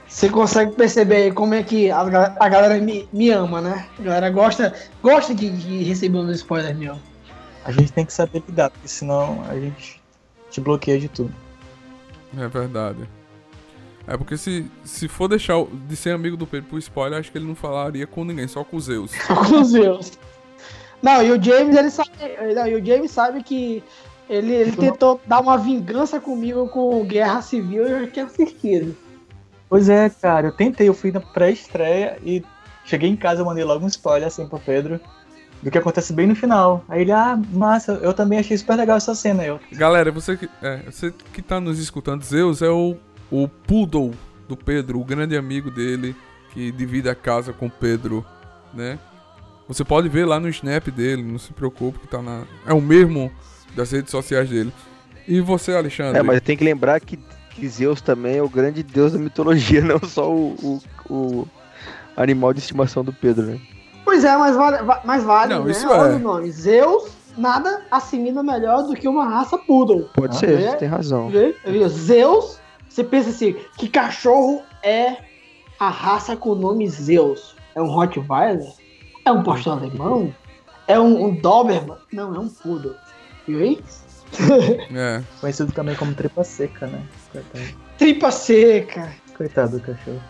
[0.08, 3.86] Você consegue perceber como é que a, a galera me, me ama, né?
[3.98, 6.98] A galera gosta, gosta de, de receber uns spoilers meu.
[7.68, 10.00] A gente tem que saber lidar, porque senão a gente
[10.50, 11.34] te bloqueia de tudo.
[12.34, 13.06] É verdade.
[14.06, 17.36] É porque se, se for deixar de ser amigo do Pedro por spoiler, acho que
[17.36, 19.12] ele não falaria com ninguém, só com os Zeus.
[19.28, 20.12] com os Zeus.
[21.02, 22.10] Não, e o James, ele sabe.
[22.54, 23.84] Não, e o James sabe que
[24.30, 28.96] ele, ele tentou dar uma vingança comigo com Guerra Civil e eu já tinha certeza.
[29.68, 32.42] Pois é, cara, eu tentei, eu fui na pré-estreia e
[32.86, 34.98] cheguei em casa, eu mandei logo um spoiler assim pro Pedro
[35.62, 36.84] do que acontece bem no final.
[36.88, 39.44] Aí ele, ah, massa, eu também achei super legal essa cena.
[39.44, 42.96] Eu, Galera, você que, é, você que tá nos escutando, Zeus é o,
[43.30, 44.12] o Poodle
[44.48, 46.14] do Pedro, o grande amigo dele,
[46.52, 48.24] que divide a casa com o Pedro,
[48.72, 48.98] né?
[49.66, 52.44] Você pode ver lá no snap dele, não se preocupe que tá na.
[52.66, 53.30] É o mesmo
[53.76, 54.72] das redes sociais dele.
[55.26, 56.18] E você, Alexandre?
[56.18, 57.18] É, mas tem que lembrar que,
[57.50, 60.80] que Zeus também é o grande deus da mitologia, não só o,
[61.10, 61.48] o, o
[62.16, 63.60] animal de estimação do Pedro, né?
[64.08, 65.70] Pois é, mas vale, va- mas vale Não, né?
[65.70, 66.16] isso Olha é.
[66.16, 66.50] o nome.
[66.50, 70.08] Zeus nada assimila melhor do que uma raça poodle.
[70.14, 70.70] Pode Ah, ser, é?
[70.70, 71.28] você tem razão.
[71.28, 71.54] Vê?
[71.88, 75.16] Zeus, você pensa assim, que cachorro é
[75.78, 77.54] a raça com o nome Zeus?
[77.74, 78.72] É um Rottweiler?
[79.26, 80.34] É um pastor alemão?
[80.86, 81.98] É um, um Doberman?
[82.10, 82.94] Não, é um poodle.
[83.46, 83.78] Viu aí?
[84.96, 85.22] É.
[85.38, 87.02] conhecido também como tripa seca, né?
[87.30, 87.64] Coitado,
[87.98, 89.12] Tripa seca.
[89.36, 90.22] coitado do cachorro.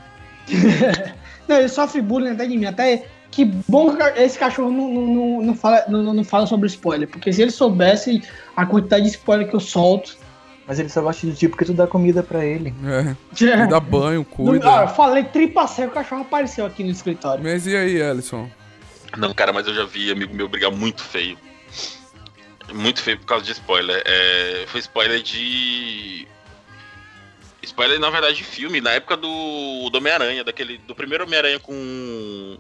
[1.47, 2.67] Não, ele sofre bullying até de mim.
[2.67, 6.67] Até que bom que esse cachorro não, não, não, não fala, não, não fala sobre
[6.67, 7.09] spoiler.
[7.09, 8.23] Porque se ele soubesse
[8.57, 10.17] a quantidade de spoiler que eu solto.
[10.67, 12.75] Mas ele só gosta de ti porque tu dá comida pra ele.
[12.85, 13.17] É.
[13.35, 14.89] Já, Dá banho, Não- ah, eu cuida.
[14.89, 17.43] falei tripa o cachorro apareceu aqui no escritório.
[17.43, 18.51] Mas e aí, Ellison?
[19.17, 21.39] Não, cara, mas eu já vi amigo meu brigar muito feio.
[22.75, 24.03] Muito feio por causa de spoiler.
[24.05, 26.29] É, foi spoiler de.
[27.63, 30.79] Spoiler, na verdade, de filme, na época do, do Homem-Aranha, daquele.
[30.87, 32.59] Do primeiro Homem-Aranha com.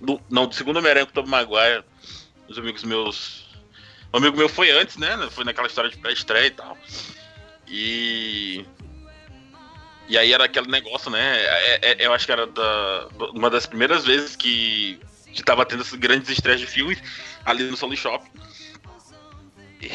[0.00, 1.84] Do- não, do segundo Homem-Aranha com o Tobey Maguire.
[2.48, 3.46] Os amigos meus.
[4.12, 5.16] Um amigo meu foi antes, né?
[5.30, 6.78] Foi naquela história de pré-estreia e tal.
[7.66, 8.64] E.
[10.08, 11.36] E aí era aquele negócio, né?
[11.42, 14.98] é- é- eu acho que era da, uma das primeiras vezes que,
[15.34, 16.98] que tava tendo esses grandes estreias de filmes
[17.44, 18.24] ali no Sony Shop.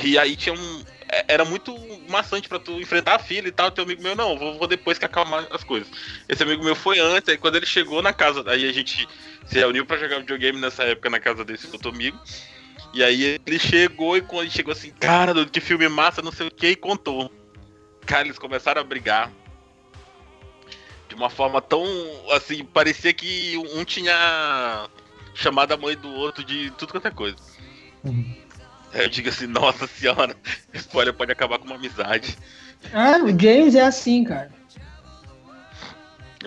[0.04, 0.86] E aí tinha um.
[1.14, 1.76] É- era muito
[2.10, 3.72] maçante pra tu enfrentar a fila e tal.
[3.72, 5.88] Teu amigo meu, não, vou, vou depois que acalmar as coisas.
[6.28, 9.08] Esse amigo meu foi antes, aí quando ele chegou na casa, aí a gente
[9.46, 12.20] se reuniu pra jogar videogame nessa época na casa desse outro amigo.
[12.94, 16.48] E aí ele chegou e quando ele chegou assim, cara, que filme massa, não sei
[16.48, 17.32] o que, e contou.
[18.06, 19.32] Cara, eles começaram a brigar.
[21.10, 21.84] De uma forma tão.
[22.32, 24.90] Assim, parecia que um tinha
[25.34, 27.38] chamado a mãe do outro de tudo quanto é coisa.
[28.94, 30.36] Aí eu digo assim, nossa senhora,
[30.74, 32.38] spoiler pode acabar com uma amizade.
[32.94, 34.52] Ah, o James é assim, cara.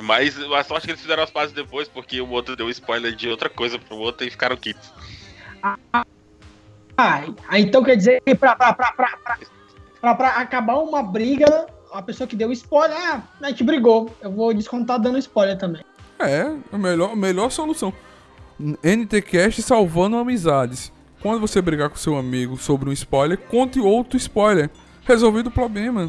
[0.02, 3.28] Mas a sorte que eles fizeram as pazes depois, porque o outro deu spoiler de
[3.28, 4.92] outra coisa pro outro e ficaram quites.
[5.62, 6.04] Ah,
[6.98, 9.38] ah, então quer dizer que pra, pra, pra, pra, pra,
[10.00, 14.14] pra, pra acabar uma briga, a pessoa que deu spoiler, ah, a gente brigou.
[14.20, 15.82] Eu vou descontar dando spoiler também.
[16.18, 17.92] É, a melhor, a melhor solução.
[18.58, 20.92] NTCast salvando amizades.
[21.26, 24.70] Quando você brigar com seu amigo sobre um spoiler, conte outro spoiler.
[25.04, 26.08] Resolvido o problema.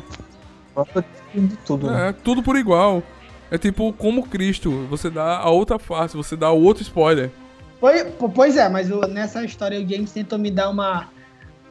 [1.34, 1.90] De tudo.
[1.90, 2.10] né?
[2.10, 3.02] É, tudo por igual.
[3.50, 4.86] É tipo como Cristo.
[4.92, 7.32] Você dá a outra face, você dá o outro spoiler.
[7.80, 8.06] Pois,
[8.36, 11.08] pois é, mas o- nessa história o James tentou me dar uma,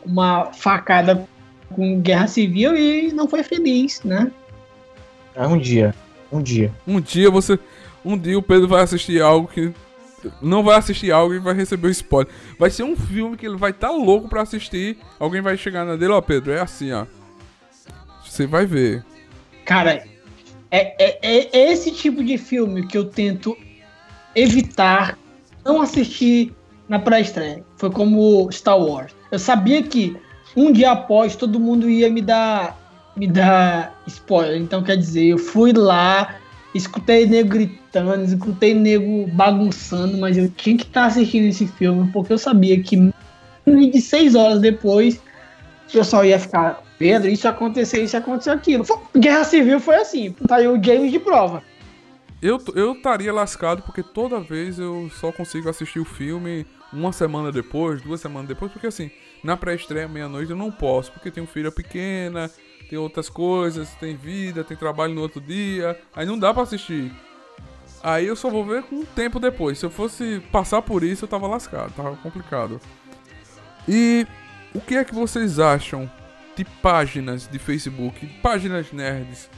[0.05, 1.24] uma facada
[1.70, 4.28] com guerra civil e não foi feliz, né?
[5.36, 5.94] É um dia.
[6.32, 6.72] Um dia.
[6.84, 7.57] Um dia você.
[8.05, 9.72] Um dia o Pedro vai assistir algo que.
[10.40, 12.32] Não vai assistir algo e vai receber o spoiler.
[12.58, 14.98] Vai ser um filme que ele vai estar louco pra assistir.
[15.18, 17.06] Alguém vai chegar na dele, ó, Pedro, é assim, ó.
[18.24, 19.04] Você vai ver.
[19.64, 20.04] Cara,
[20.70, 23.56] é, é, é esse tipo de filme que eu tento
[24.34, 25.18] evitar
[25.64, 26.54] não assistir
[26.88, 27.64] na pré-estreia.
[27.76, 29.12] Foi como Star Wars.
[29.30, 30.16] Eu sabia que
[30.56, 32.76] um dia após todo mundo ia me dar
[33.16, 34.60] me dar spoiler.
[34.60, 36.36] Então quer dizer, eu fui lá,
[36.76, 42.32] escutei nego gritando, escutei nego bagunçando, mas eu tinha que estar assistindo esse filme porque
[42.32, 42.96] eu sabia que
[43.66, 45.20] menos de seis horas depois
[45.88, 48.84] o pessoal ia ficar Pedro, isso aconteceu, isso aconteceu aquilo.
[49.16, 51.62] Guerra Civil foi assim, tá aí o James de prova.
[52.40, 52.58] Eu
[52.92, 58.20] estaria lascado porque toda vez eu só consigo assistir o filme uma semana depois, duas
[58.20, 59.10] semanas depois, porque assim,
[59.47, 62.51] na pré-estreia, meia-noite, eu não posso, porque tenho filha pequena,
[62.90, 67.12] tem outras coisas, tem vida, tem trabalho no outro dia, aí não dá pra assistir.
[68.03, 69.78] Aí eu só vou ver com um tempo depois.
[69.78, 72.80] Se eu fosse passar por isso, eu tava lascado, tava complicado.
[73.88, 74.26] E
[74.74, 76.11] o que é que vocês acham
[76.57, 79.49] de páginas de Facebook, páginas nerds,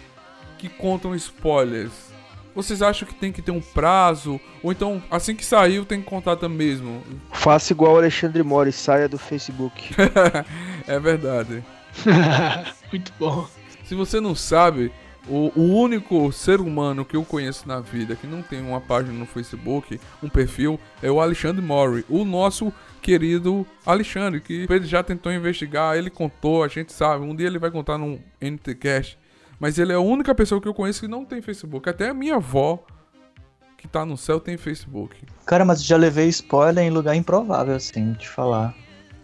[0.59, 2.13] que contam spoilers?
[2.59, 4.41] Vocês acham que tem que ter um prazo?
[4.65, 7.05] Ou então, assim que saiu, tem que contar também mesmo?
[7.31, 9.95] Faça igual o Alexandre Mori, saia do Facebook.
[10.89, 11.63] é verdade.
[12.91, 13.47] Muito bom.
[13.85, 14.91] Se você não sabe,
[15.29, 19.17] o, o único ser humano que eu conheço na vida que não tem uma página
[19.17, 25.05] no Facebook, um perfil, é o Alexandre Mori, o nosso querido Alexandre, que ele já
[25.05, 29.17] tentou investigar, ele contou, a gente sabe, um dia ele vai contar num NTCast,
[29.59, 31.89] mas ele é a única pessoa que eu conheço que não tem Facebook.
[31.89, 32.85] Até a minha avó,
[33.77, 35.17] que tá no céu, tem Facebook.
[35.47, 38.75] Cara, mas já levei spoiler em lugar improvável, assim, de falar.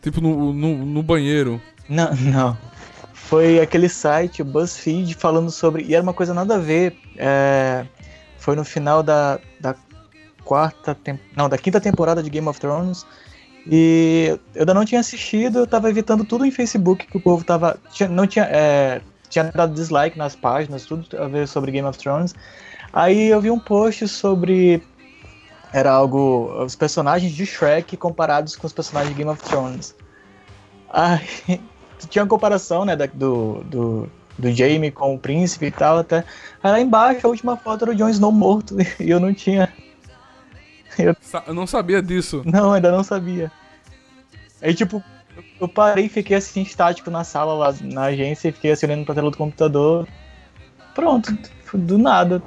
[0.00, 1.60] Tipo no, no, no banheiro.
[1.88, 2.58] Não, não.
[3.12, 5.82] Foi aquele site, o BuzzFeed, falando sobre.
[5.84, 6.96] E era uma coisa nada a ver.
[7.16, 7.86] é,
[8.38, 9.74] Foi no final da, da
[10.44, 10.94] quarta.
[10.94, 11.18] Tem...
[11.36, 13.06] Não, da quinta temporada de Game of Thrones.
[13.66, 17.42] E eu ainda não tinha assistido, eu tava evitando tudo em Facebook que o povo
[17.44, 17.78] tava.
[17.90, 18.44] Tinha, não tinha.
[18.44, 19.00] é,
[19.34, 22.34] Tinha dado dislike nas páginas, tudo a ver sobre Game of Thrones.
[22.92, 24.80] Aí eu vi um post sobre.
[25.72, 26.52] Era algo.
[26.64, 29.92] Os personagens de Shrek comparados com os personagens de Game of Thrones.
[30.88, 31.18] Aí
[32.08, 34.08] tinha uma comparação, né, da- do, do,
[34.38, 36.18] do Jaime com o príncipe e tal, até.
[36.62, 39.72] Aí lá embaixo a última foto era o Jon Snow morto e eu não tinha.
[40.96, 41.16] Eu,
[41.48, 42.42] Eu não sabia disso.
[42.46, 43.50] não, ainda não sabia.
[44.62, 45.02] Aí tipo,
[45.60, 49.04] eu- parei e fiquei assim estático na sala lá na agência e fiquei assim olhando
[49.04, 50.06] pra tela do computador.
[50.94, 51.36] Pronto,
[51.74, 52.42] do nada.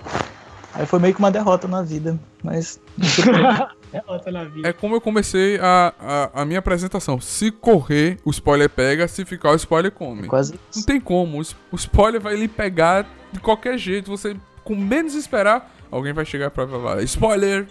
[0.74, 2.80] Aí foi meio que uma derrota na vida, mas.
[3.92, 4.68] Derrota na vida.
[4.68, 7.20] É como eu comecei a, a, a minha apresentação.
[7.20, 9.08] Se correr, o spoiler pega.
[9.08, 10.28] Se ficar, o spoiler come.
[10.28, 11.42] Quase Não tem como.
[11.72, 14.12] O spoiler vai lhe pegar de qualquer jeito.
[14.12, 17.66] Você, com menos esperar, alguém vai chegar pra falar spoiler.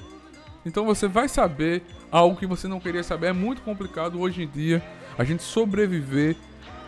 [0.64, 3.28] Então você vai saber algo que você não queria saber.
[3.28, 4.82] É muito complicado hoje em dia
[5.18, 6.36] a gente sobreviver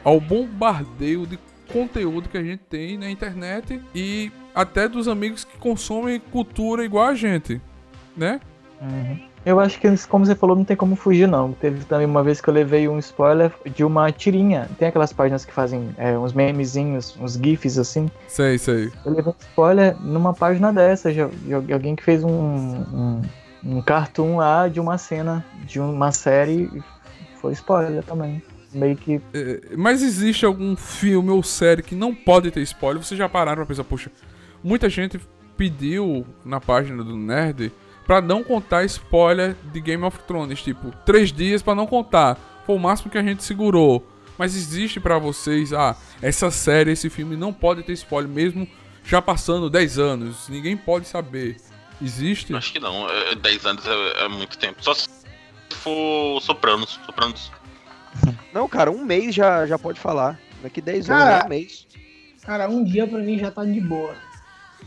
[0.05, 1.39] ao bombardeio de
[1.73, 7.07] conteúdo que a gente tem na internet e até dos amigos que consomem cultura igual
[7.07, 7.61] a gente,
[8.17, 8.41] né?
[9.45, 11.53] Eu acho que, como você falou, não tem como fugir, não.
[11.53, 14.69] Teve também uma vez que eu levei um spoiler de uma tirinha.
[14.79, 18.11] Tem aquelas páginas que fazem é, uns memezinhos, uns gifs assim.
[18.27, 18.93] Sei, sei.
[19.05, 23.23] Eu levei um spoiler numa página dessa, de, de alguém que fez um, um,
[23.65, 26.71] um cartoon lá de uma cena de uma série.
[27.41, 28.43] Foi spoiler também.
[28.73, 29.21] meio que.
[29.33, 33.03] É, mas existe algum filme ou série que não pode ter spoiler?
[33.03, 34.11] Vocês já pararam pra pensar, poxa,
[34.63, 35.21] muita gente
[35.57, 37.73] pediu na página do Nerd
[38.07, 42.39] pra não contar spoiler de Game of Thrones, tipo, três dias pra não contar.
[42.67, 44.07] Foi o máximo que a gente segurou.
[44.39, 48.69] Mas existe pra vocês, ah, essa série, esse filme não pode ter spoiler, mesmo
[49.05, 50.49] já passando 10 anos.
[50.49, 51.57] Ninguém pode saber.
[52.01, 52.55] Existe?
[52.55, 53.09] Acho que não.
[53.11, 54.77] é- 10 anos é, é muito tempo.
[54.81, 55.09] Só se
[55.79, 57.01] for Sopranos.
[57.07, 57.51] Sopranos.
[58.53, 60.39] Não, cara, um mês já, já pode falar.
[60.63, 61.87] Daqui 10 anos, Cara, é um mês.
[62.43, 64.15] Cara, um dia pra mim já tá de boa.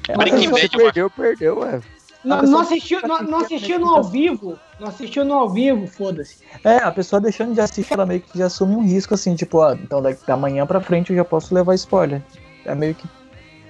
[0.07, 1.81] É, Breaking Bad, você perdeu, perdeu, ué.
[2.23, 4.57] Não, não assistiu, não, não assistiu no ao vivo.
[4.79, 6.37] Não assistiu no ao vivo, foda-se.
[6.63, 9.57] É, a pessoa deixando de assistir, ela meio que já assume um risco assim, tipo,
[9.57, 12.21] ó, então daqui da manhã pra frente eu já posso levar spoiler.
[12.65, 13.07] É meio que.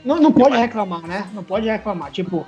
[0.03, 1.29] Não, não pode reclamar, né?
[1.33, 2.11] Não pode reclamar.
[2.11, 2.45] Tipo,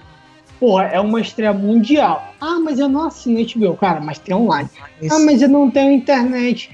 [0.64, 2.34] porra, é uma estreia mundial.
[2.40, 3.76] Ah, mas eu não assino HBO.
[3.76, 4.70] Cara, mas tem online.
[5.12, 6.74] Ah, mas eu não tenho internet.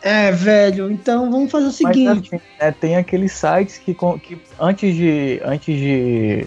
[0.00, 2.28] É, velho, então vamos fazer o Mas seguinte.
[2.34, 3.92] assim, né, tem aqueles sites que,
[4.22, 5.40] que antes de.
[5.44, 6.46] Antes de.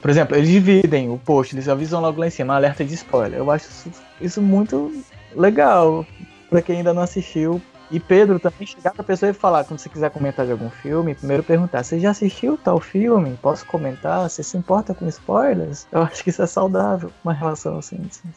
[0.00, 3.38] Por exemplo, eles dividem o post, eles avisam logo lá em cima, alerta de spoiler.
[3.38, 3.90] Eu acho isso,
[4.22, 4.90] isso muito
[5.34, 6.06] legal
[6.48, 7.60] pra quem ainda não assistiu.
[7.90, 11.14] E Pedro também chegar pra pessoa e falar, quando você quiser comentar de algum filme,
[11.14, 13.38] primeiro perguntar, você já assistiu tal filme?
[13.40, 14.28] Posso comentar?
[14.28, 15.86] Você se importa com spoilers?
[15.90, 17.98] Eu acho que isso é saudável, uma relação assim.
[18.06, 18.28] assim.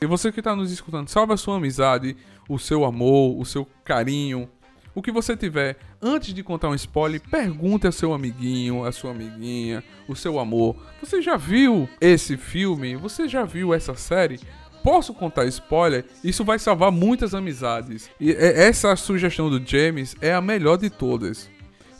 [0.00, 2.16] E você que tá nos escutando, salve a sua amizade,
[2.48, 4.48] o seu amor, o seu carinho,
[4.94, 5.76] o que você tiver.
[6.02, 10.74] Antes de contar um spoiler, pergunte ao seu amiguinho, a sua amiguinha, o seu amor.
[11.00, 12.96] Você já viu esse filme?
[12.96, 14.40] Você já viu essa série?
[14.82, 16.04] Posso contar spoiler?
[16.24, 18.10] Isso vai salvar muitas amizades.
[18.18, 21.50] E é- essa sugestão do James é a melhor de todas.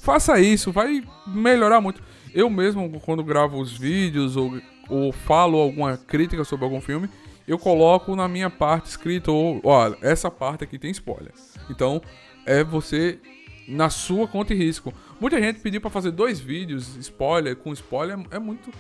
[0.00, 2.02] Faça isso, vai melhorar muito.
[2.34, 7.08] Eu mesmo, quando gravo os vídeos ou, ou falo alguma crítica sobre algum filme,
[7.46, 11.32] eu coloco na minha parte escrito, olha, essa parte aqui tem spoiler.
[11.68, 12.00] Então,
[12.46, 13.18] é você
[13.68, 14.92] na sua conta e risco.
[15.20, 18.70] Muita gente pediu pra fazer dois vídeos, spoiler, com spoiler, é muito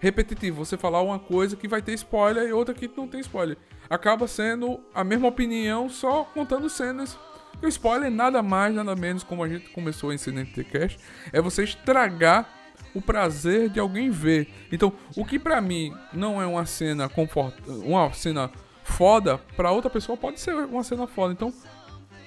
[0.00, 0.64] repetitivo.
[0.64, 3.56] Você falar uma coisa que vai ter spoiler e outra que não tem spoiler.
[3.88, 7.18] Acaba sendo a mesma opinião, só contando cenas.
[7.60, 10.98] E o spoiler nada mais, nada menos, como a gente começou a ensinar no TCast,
[11.32, 12.48] é você estragar
[12.94, 14.48] o prazer de alguém ver.
[14.70, 17.54] Então, o que pra mim não é uma cena confort...
[17.66, 18.50] uma cena
[18.84, 21.32] foda, pra outra pessoa pode ser uma cena foda.
[21.32, 21.52] Então,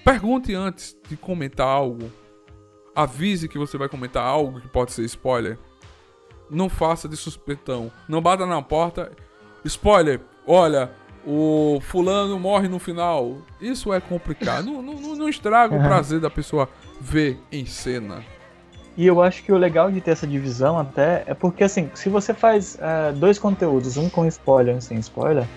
[0.03, 2.11] pergunte antes de comentar algo.
[2.93, 5.57] Avise que você vai comentar algo que pode ser spoiler.
[6.51, 7.89] Não faça de suspeitão.
[8.09, 9.11] Não bata na porta.
[9.63, 10.91] Spoiler, olha,
[11.25, 13.37] o fulano morre no final.
[13.61, 14.65] Isso é complicado.
[14.65, 15.83] não, não, não- estraga o Uhum.
[15.87, 16.67] prazer da pessoa
[16.99, 18.23] ver em cena.
[18.97, 22.09] E eu acho que o legal de ter essa divisão até é porque, assim, se
[22.09, 25.47] você faz é, dois conteúdos, um com spoiler e um sem spoiler,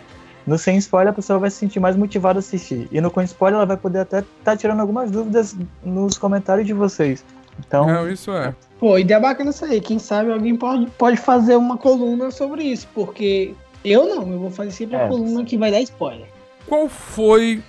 [0.46, 2.86] no sem spoiler a pessoa vai se sentir mais motivada a assistir.
[2.92, 6.72] E no com spoiler ela vai poder até estar tirando algumas dúvidas nos comentários de
[6.72, 7.24] vocês.
[7.58, 8.54] Então, Não, isso é.
[8.78, 9.80] Pô, ideia bacana isso aí.
[9.80, 14.50] Quem sabe alguém pode, pode fazer uma coluna sobre isso, porque eu não, eu vou
[14.50, 15.08] fazer sempre a É.
[15.08, 16.26] coluna que vai dar spoiler.
[16.66, 17.62] Qual foi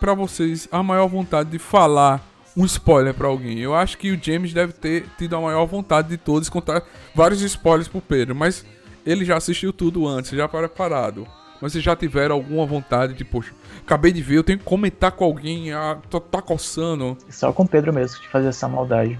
[0.00, 2.20] pra vocês a maior vontade de falar
[2.56, 3.58] um spoiler pra alguém?
[3.58, 6.82] Eu acho que o James deve ter tido a maior vontade de todos contar
[7.14, 8.64] vários spoilers pro Pedro, mas
[9.06, 11.26] ele já assistiu tudo antes, já preparado.
[11.60, 13.52] Mas vocês já tiveram alguma vontade de, poxa,
[13.88, 17.16] acabei de ver, eu tenho que comentar com alguém, ah, tô, tá coçando.
[17.30, 19.18] só com o Pedro mesmo de fazer essa maldade.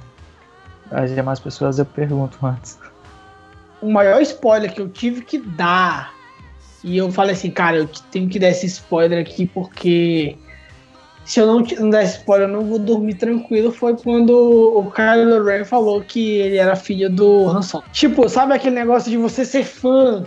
[0.91, 2.79] As demais pessoas eu pergunto antes.
[3.81, 6.13] O maior spoiler que eu tive que dar,
[6.85, 10.37] e eu falei assim, cara, eu tenho que dar esse spoiler aqui porque
[11.25, 14.91] se eu não, não der esse spoiler eu não vou dormir tranquilo, foi quando o
[14.91, 17.85] Kylo Ren falou que ele era filho do Han Solo.
[17.93, 20.25] Tipo, sabe aquele negócio de você ser fã?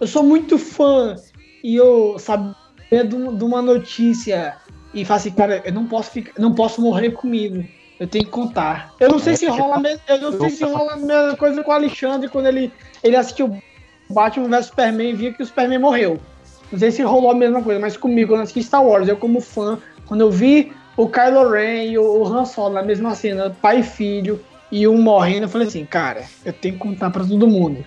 [0.00, 1.14] Eu sou muito fã
[1.62, 4.56] e eu saber de, um- de uma notícia
[4.94, 7.64] e falar assim, cara, eu não posso ficar, não posso morrer comigo.
[7.98, 8.94] Eu tenho que contar.
[9.00, 11.74] Eu não sei se rola eu não sei se rola a mesma coisa com o
[11.74, 12.70] Alexandre quando ele,
[13.02, 13.58] ele assistiu
[14.10, 16.18] Batman vs Superman e via que o Superman morreu.
[16.70, 19.40] Não sei se rolou a mesma coisa, mas comigo, quando assisti Star Wars, eu como
[19.40, 23.80] fã, quando eu vi o Kylo Ren e o Han Solo na mesma cena, pai
[23.80, 27.46] e filho, e um morrendo, eu falei assim, cara, eu tenho que contar pra todo
[27.46, 27.84] mundo.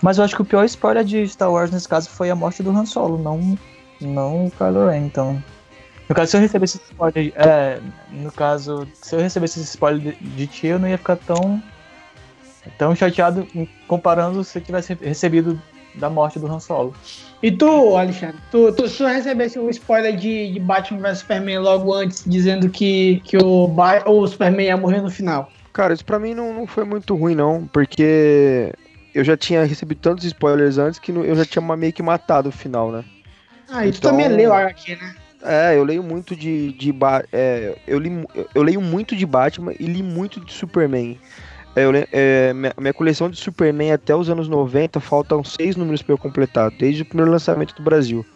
[0.00, 2.62] Mas eu acho que o pior spoiler de Star Wars nesse caso foi a morte
[2.62, 3.58] do Han Solo, não,
[4.00, 5.42] não o Kylo Ren, então.
[6.08, 7.32] No caso, se eu recebesse esse spoiler.
[7.36, 7.78] É,
[8.10, 11.62] no caso, se eu recebesse esse spoiler de, de ti, eu não ia ficar tão.
[12.76, 15.60] tão chateado em- comparando se eu tivesse recebido
[15.94, 16.94] da morte do Han Solo.
[17.42, 21.58] E tu, Alexandre, tu, tu, se tu recebesse um spoiler de, de Batman vs Superman
[21.58, 25.50] logo antes, dizendo que, que o, Ba- o Superman ia morrer no final.
[25.72, 28.72] Cara, isso pra mim não, não foi muito ruim, não, porque
[29.14, 32.52] eu já tinha recebido tantos spoilers antes que eu já tinha meio que matado o
[32.52, 33.04] final, né?
[33.70, 35.14] Ah, e tu Então- também leu a HQ, né?
[35.42, 36.72] É, eu leio muito de.
[36.72, 41.18] de Ba- é, eu, li, eu- leio muito de Batman e li muito de Superman.
[41.74, 46.02] É, eu é, minha, minha coleção de Superman até os anos 90 faltam seis números
[46.02, 48.26] pra eu completar, desde o primeiro lançamento do Brasil.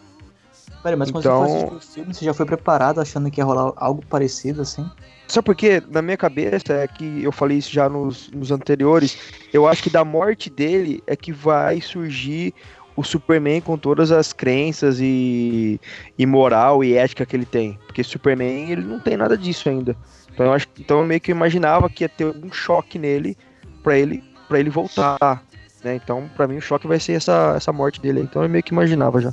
[0.82, 3.72] Peraí, mas quando Então- você foi filme, você já foi preparado achando que ia rolar
[3.76, 4.88] algo parecido assim?
[5.26, 5.82] Sabe por quê?
[5.90, 9.18] Na minha cabeça, é que eu falei isso já nos, nos anteriores,
[9.52, 12.54] eu acho que da morte dele é que vai surgir
[12.96, 15.80] o Superman com todas as crenças e,
[16.18, 17.78] e moral e ética que ele tem.
[17.86, 19.96] Porque Superman, ele não tem nada disso ainda.
[20.32, 23.36] Então eu, acho, então eu meio que imaginava que ia ter algum choque nele
[23.82, 25.42] pra ele, pra ele voltar.
[25.82, 25.94] Né?
[25.96, 28.18] Então, pra mim, o choque vai ser essa, essa morte dele.
[28.20, 28.24] aí.
[28.24, 29.32] Então eu meio que imaginava já.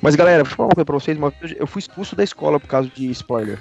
[0.00, 1.16] Mas galera, vou falar uma coisa pra vocês.
[1.18, 3.58] Uma vez eu fui expulso da escola por causa de spoiler.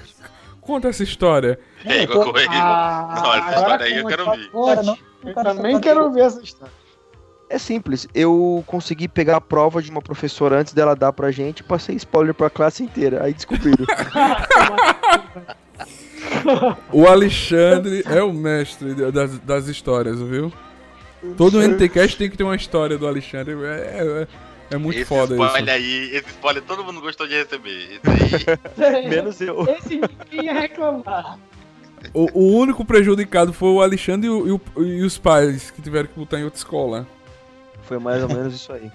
[0.61, 1.59] Conta essa história.
[1.83, 2.47] É, com ele.
[2.49, 4.49] Ah, Não, essa história aí eu quero ver.
[4.83, 6.73] não- Eu também quero ver essa história.
[7.53, 11.59] É simples, eu consegui pegar a prova de uma professora antes dela dar pra gente
[11.59, 13.23] e passei spoiler pra classe inteira.
[13.23, 13.85] Aí descobriram.
[16.91, 20.51] O Alexandre é o mestre das, das histórias, viu?
[21.37, 23.53] Todo NTCast tem que ter uma história do Alexandre.
[23.63, 24.27] É, é,
[24.71, 25.71] é muito esse foda spoiler isso.
[25.71, 27.99] aí, esse spoiler todo mundo gostou de receber.
[28.03, 29.63] Aí, Menos eu.
[29.77, 31.37] Esse ninguém ia reclamar.
[32.13, 35.81] O, o único prejudicado foi o Alexandre e, o- e o- e os pais que
[35.81, 37.07] tiveram que botar em outra escola.
[37.83, 38.91] Foi mais ou menos isso aí.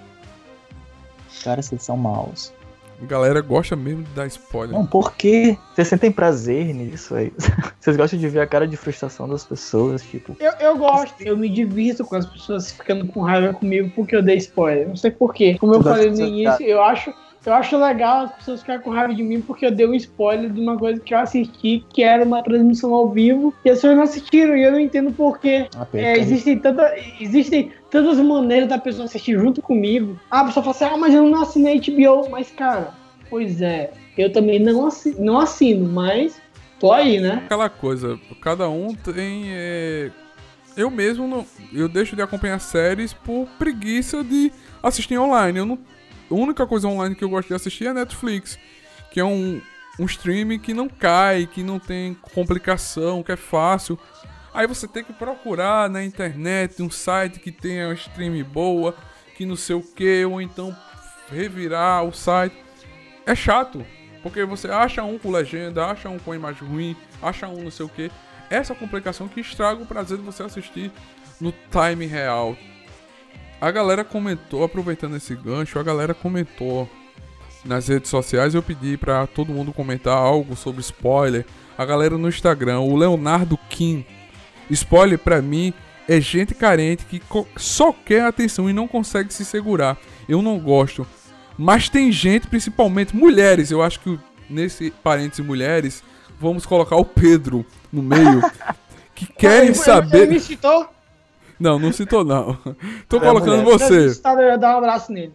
[1.43, 2.53] Cara, vocês são maus.
[3.01, 4.77] A galera gosta mesmo de dar spoiler.
[4.77, 5.57] Não, por quê?
[5.73, 7.33] Vocês sentem prazer nisso aí?
[7.79, 10.37] Vocês gostam de ver a cara de frustração das pessoas, tipo...
[10.41, 14.23] Eu, eu gosto, eu me divirto com as pessoas ficando com raiva comigo porque eu
[14.23, 14.89] dei spoiler.
[14.89, 15.57] Não sei porquê.
[15.59, 17.15] Como eu falei no início, eu acho,
[17.49, 20.51] eu acho legal as pessoas ficarem com raiva de mim porque eu dei um spoiler
[20.51, 23.97] de uma coisa que eu assisti, que era uma transmissão ao vivo, e as pessoas
[23.97, 25.69] não assistiram, e eu não entendo porquê.
[25.77, 30.19] Ah, É, existem, tanta, existem tantas maneiras da pessoa assistir junto comigo.
[30.31, 32.29] Ah, a pessoa fala assim, ah, mas eu não assinei HBO.
[32.31, 32.95] Mas, cara,
[33.31, 36.41] pois é, eu também não assino, não assino mas
[36.79, 37.43] tô aí, né?
[37.45, 39.45] Aquela coisa, cada um tem.
[39.49, 40.11] é,
[40.77, 41.47] Eu mesmo não.
[41.73, 45.59] Eu deixo de acompanhar séries por preguiça de assistir online.
[45.59, 45.79] Eu não...
[46.31, 48.59] A única coisa online que eu gosto de assistir é Netflix.
[49.11, 49.61] Que é um,
[49.99, 53.99] um stream que não cai, que não tem complicação, que é fácil.
[54.53, 58.95] Aí você tem que procurar na internet um site que tenha uma stream boa,
[59.37, 60.77] que não sei o que, ou então
[61.31, 62.57] revirar o site.
[63.27, 63.85] É chato,
[64.23, 67.87] porque você acha um com legenda, acha um com imagem ruim, acha um não sei
[67.87, 68.11] o que.
[68.51, 70.91] Essa complicação que estraga o prazer de você assistir
[71.41, 72.57] no time real.
[73.61, 76.89] A galera comentou, aproveitando esse gancho, a galera comentou
[77.65, 78.55] nas redes sociais.
[78.55, 81.45] Eu pedi pra todo mundo comentar algo sobre spoiler.
[81.77, 84.05] A galera no Instagram, o Leonardo Kim.
[84.71, 85.73] Spoiler pra mim
[86.09, 87.21] é gente carente que
[87.57, 89.97] só quer atenção e não consegue se segurar.
[90.29, 91.07] Eu não gosto.
[91.57, 96.03] Mas tem gente, principalmente mulheres, eu acho que nesse parênteses mulheres,
[96.39, 98.41] vamos colocar o Pedro no meio,
[99.15, 100.29] que querem Ele- Ele saber.
[100.29, 100.87] me citou,
[101.59, 102.55] Não, não citou não.
[103.09, 104.21] Tô É colocando você.
[104.23, 105.33] dar um abraço nele.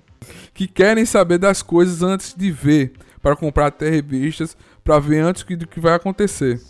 [0.54, 5.44] Que querem saber das coisas antes de ver, para comprar até revistas, para ver antes
[5.44, 6.62] do que vai acontecer.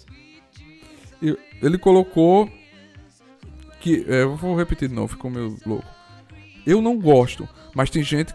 [1.62, 2.50] Ele colocou
[3.80, 5.86] que, é, eu vou repetir de novo, ficou meio louco.
[6.66, 8.34] Eu não gosto, mas tem gente,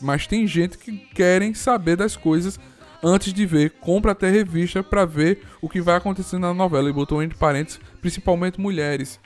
[0.00, 2.58] mas tem gente que querem saber das coisas
[3.02, 6.92] antes de ver, compra até revista para ver o que vai acontecer na novela e
[6.92, 9.18] botou entre parênteses, principalmente mulheres.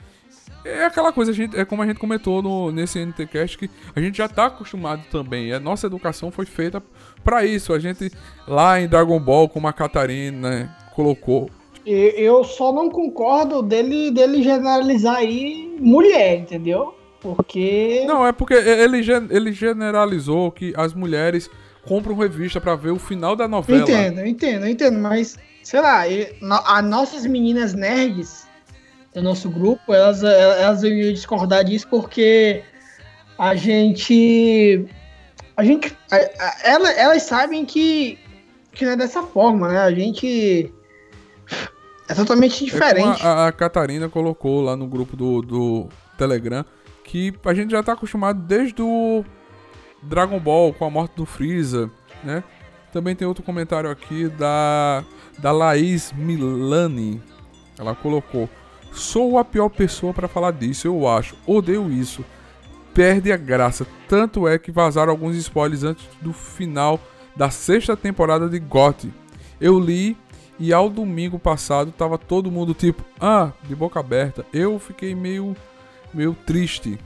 [0.67, 3.99] É aquela coisa, a gente, é como a gente comentou no, nesse NTCast, que a
[4.01, 5.53] gente já tá acostumado também.
[5.53, 6.83] A nossa educação foi feita
[7.23, 7.73] para isso.
[7.73, 8.11] A gente
[8.47, 11.49] lá em Dragon Ball, como a Catarina né, colocou.
[11.85, 16.93] Eu só não concordo dele, dele generalizar aí mulher, entendeu?
[17.21, 18.03] Porque.
[18.05, 21.49] Não, é porque ele, ele generalizou que as mulheres
[21.85, 23.81] compram revista para ver o final da novela.
[23.83, 28.46] Entendo, entendo, entendo, mas sei lá, e- no- as nossas meninas nerds
[29.17, 32.61] do nosso grupo, elas, elas iam discordar disso porque
[33.37, 34.85] a gente.
[35.55, 35.95] A gente.
[36.11, 38.19] a- a- ela- elas sabem que,
[38.71, 39.79] que não é dessa forma, né?
[39.79, 40.71] A gente.
[42.07, 43.25] É totalmente É diferente.
[43.25, 46.63] a, a Catarina colocou lá no grupo do, do Telegram
[47.03, 49.23] que a gente já tá acostumado desde o
[50.03, 51.89] Dragon Ball com a morte do Freeza,
[52.23, 52.43] né?
[52.93, 55.03] Também tem outro comentário aqui da
[55.39, 57.21] da Laís Milani.
[57.77, 58.49] Ela colocou:
[58.97, 61.35] "Sou a pior pessoa pra falar disso, eu acho.
[61.45, 62.23] Odeio isso.
[62.93, 63.85] Perde a graça.
[64.07, 66.99] Tanto é que vazaram alguns spoilers antes do final
[67.35, 69.13] da sexta temporada de GOT.
[69.61, 70.17] Eu li
[70.59, 74.45] e ao domingo passado tava todo mundo tipo, ah, de boca aberta.
[74.51, 75.55] Eu fiquei meio
[76.13, 76.99] meio triste.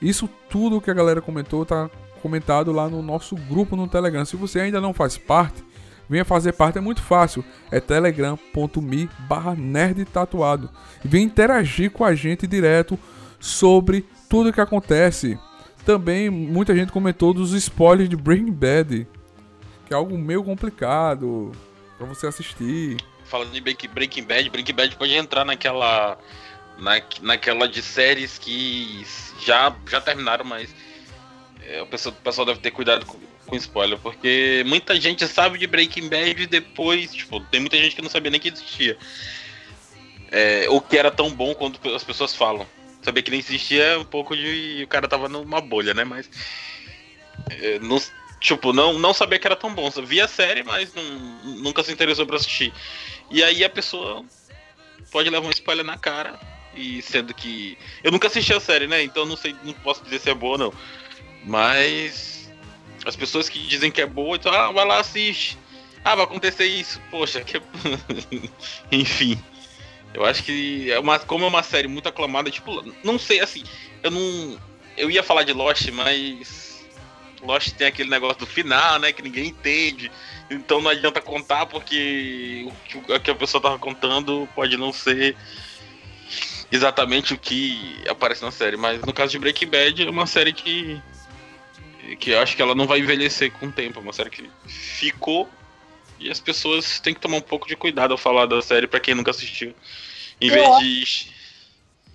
[0.00, 1.90] Isso tudo que a galera comentou tá
[2.22, 4.24] comentado lá no nosso grupo no Telegram.
[4.24, 5.62] Se você ainda não faz parte,
[6.08, 7.44] Venha fazer parte, é muito fácil.
[7.70, 10.70] É telegram.me barra nerdtatuado.
[11.04, 12.98] Venha interagir com a gente direto
[13.40, 15.38] sobre tudo que acontece.
[15.84, 19.06] Também muita gente comentou dos spoilers de Breaking Bad,
[19.86, 21.52] que é algo meio complicado
[21.98, 22.96] para você assistir.
[23.24, 26.18] Falando Breaking Breaking Bad, Breaking Bad pode entrar naquela.
[26.76, 29.06] Na, naquela de séries que
[29.40, 30.74] já, já terminaram, mas
[31.62, 33.16] é, o, pessoal, o pessoal deve ter cuidado com,
[33.54, 37.94] com spoiler, porque muita gente sabe de Breaking Bad e depois, tipo, tem muita gente
[37.94, 38.98] que não sabia nem que existia.
[40.30, 42.66] É, que era tão bom quanto as pessoas falam.
[43.02, 44.82] Saber que nem existia é um pouco de.
[44.84, 46.04] O cara tava numa bolha, né?
[46.04, 46.28] Mas.
[47.50, 48.00] é, não,
[48.40, 49.88] tipo, não, não sabia que era tão bom.
[49.90, 51.04] Via a série, mas não,
[51.56, 52.72] nunca se interessou pra assistir.
[53.30, 54.24] E aí a pessoa
[55.12, 56.40] pode levar um spoiler na cara.
[56.74, 57.78] E sendo que.
[58.02, 59.02] Eu nunca assisti a série, né?
[59.02, 60.74] Então não sei, não posso dizer se é boa ou não.
[61.44, 62.33] Mas.
[63.04, 65.58] As pessoas que dizem que é boa, então, ah, vai lá, assiste.
[66.04, 67.00] Ah, vai acontecer isso.
[67.10, 67.60] Poxa, que.
[68.92, 69.38] Enfim.
[70.12, 73.64] Eu acho que é uma, como é uma série muito aclamada, tipo, não sei assim,
[74.02, 74.58] eu não.
[74.96, 76.86] Eu ia falar de Lost, mas.
[77.42, 79.12] Lost tem aquele negócio do final, né?
[79.12, 80.10] Que ninguém entende.
[80.48, 85.36] Então não adianta contar porque o que, a pessoa tava contando pode não ser
[86.70, 88.76] exatamente o que aparece na série.
[88.76, 91.02] Mas no caso de Breaking Bad, é uma série que.
[92.18, 93.98] Que eu acho que ela não vai envelhecer com o tempo.
[93.98, 95.48] É uma série que ficou.
[96.20, 99.00] E as pessoas têm que tomar um pouco de cuidado ao falar da série pra
[99.00, 99.74] quem nunca assistiu.
[100.40, 101.34] Em Eu vez acho- de.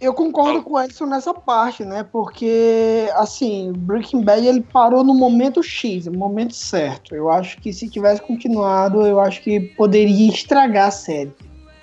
[0.02, 2.04] Eu concordo com o Edson nessa parte, né?
[2.10, 7.14] Porque, assim, Breaking Bad ele parou no momento X, no momento certo.
[7.14, 11.34] Eu acho que se tivesse continuado, eu acho que poderia estragar a série.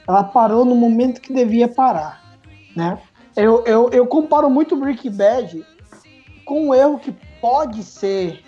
[0.08, 2.22] Ela parou no momento que devia parar,
[2.74, 2.98] né?
[3.36, 5.66] Eu, eu, eu comparo muito Breaking Bad
[6.46, 7.12] com um erro que
[7.46, 8.42] pode ser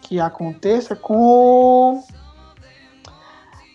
[0.00, 2.02] que aconteça com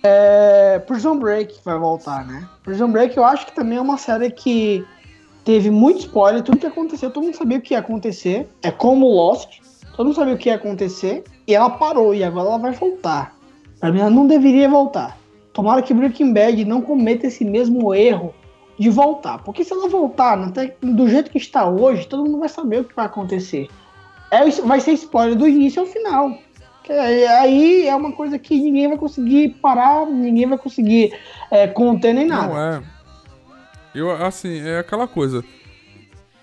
[0.04, 2.46] é, Prison Break vai voltar, né?
[2.62, 4.86] Prison Break eu acho que também é uma série que
[5.46, 8.50] teve muito spoiler, tudo que aconteceu, todo mundo sabia o que ia acontecer.
[8.62, 9.62] É como Lost,
[9.96, 13.34] todo mundo sabia o que ia acontecer e ela parou e agora ela vai voltar.
[13.80, 15.18] Pra mim ela não deveria voltar.
[15.54, 18.36] Tomara que Breaking Bad não cometa esse mesmo erro
[18.78, 20.36] de voltar, porque se ela voltar
[20.82, 23.70] do jeito que está hoje, todo mundo vai saber o que vai acontecer.
[24.36, 26.38] É, vai ser spoiler do início ao final.
[26.84, 31.14] Que aí- é uma coisa que ninguém vai conseguir parar, ninguém vai conseguir
[31.50, 32.48] é, conter nem nada.
[32.48, 32.84] Não é.
[33.94, 35.44] Eu, assim, é aquela coisa.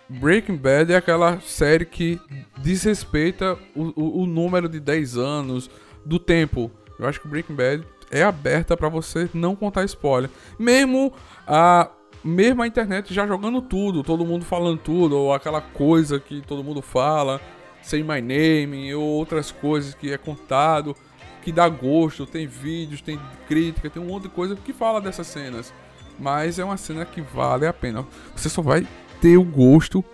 [0.08, 2.20] Breaking Bad é aquela série que
[2.58, 5.70] desrespeita o, o, o número de 10 anos
[6.04, 6.70] do tempo.
[6.98, 10.30] Eu acho que Breaking Bad é aberta pra você não contar spoiler.
[10.58, 11.12] Mesmo
[11.46, 11.88] a
[12.24, 16.62] mesmo a internet já jogando tudo, todo mundo falando tudo, ou aquela coisa que todo
[16.62, 17.40] mundo fala,
[17.82, 20.96] Say My Name, ou outras coisas que é contado,
[21.42, 23.18] que dá gosto, tem vídeos, tem
[23.48, 25.72] crítica, tem um monte de coisa que fala dessas cenas.
[26.18, 28.06] Mas é uma cena que vale a pena.
[28.34, 28.86] Você só vai
[29.20, 30.04] ter o gosto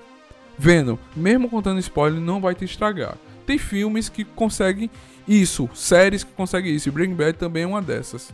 [0.57, 0.99] vendo.
[1.15, 3.17] Mesmo contando spoiler, não vai te estragar.
[3.47, 4.91] Tem filmes que conseguem
[5.27, 6.89] isso, séries que conseguem isso.
[6.89, 8.33] E Breaking Bad também é uma dessas.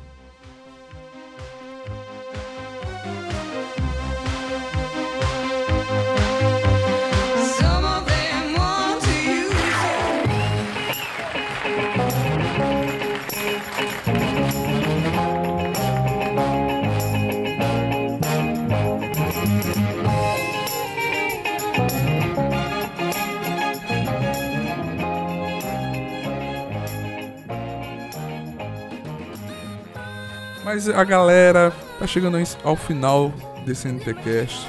[30.74, 33.32] Mas a galera tá chegando ao final
[33.64, 34.68] desse NTCast.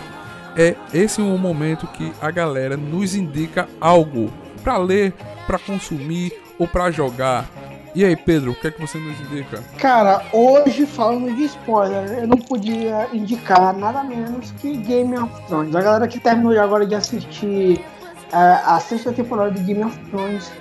[0.55, 4.31] É esse o momento que a galera nos indica algo
[4.63, 5.13] pra ler,
[5.47, 7.49] pra consumir ou pra jogar.
[7.95, 9.63] E aí, Pedro, o que é que você nos indica?
[9.79, 15.75] Cara, hoje falando de spoiler, eu não podia indicar nada menos que Game of Thrones.
[15.75, 17.83] A galera que terminou agora de assistir
[18.31, 20.51] é, a sexta temporada de Game of Thrones,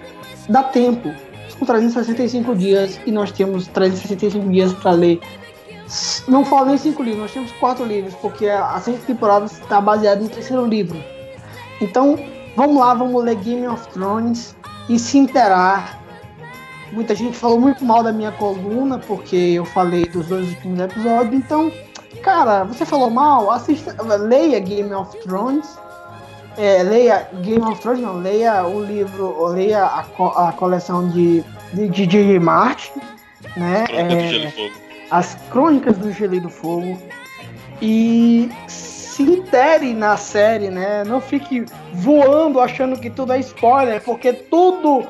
[0.49, 1.15] dá tempo.
[1.59, 5.21] São 365 dias e nós temos 365 dias para ler.
[6.27, 9.81] Não falo nem cinco livros, nós temos quatro livros, porque a a sexta temporada está
[9.81, 10.99] baseada no terceiro livro.
[11.81, 12.19] Então,
[12.57, 14.57] vamos lá, vamos ler Game of Thrones
[14.89, 16.05] e se interar
[16.95, 21.35] Muita gente falou muito mal da minha coluna, porque eu falei dos dois últimos episódios.
[21.35, 21.73] Então,
[22.23, 25.77] cara, você falou mal, assista, leia Game of Thrones.
[26.57, 31.43] É, leia Game of Thrones, não, leia o livro, leia a, co- a coleção de
[31.73, 32.39] de J.J.
[32.39, 33.01] Martin,
[33.57, 33.85] né?
[33.89, 34.75] Crônica do é, Gelo e Fogo.
[35.11, 37.03] as crônicas do Gelo e do Fogo
[37.83, 41.03] e se intere na série, né?
[41.05, 45.05] Não fique voando achando que tudo é spoiler, porque tudo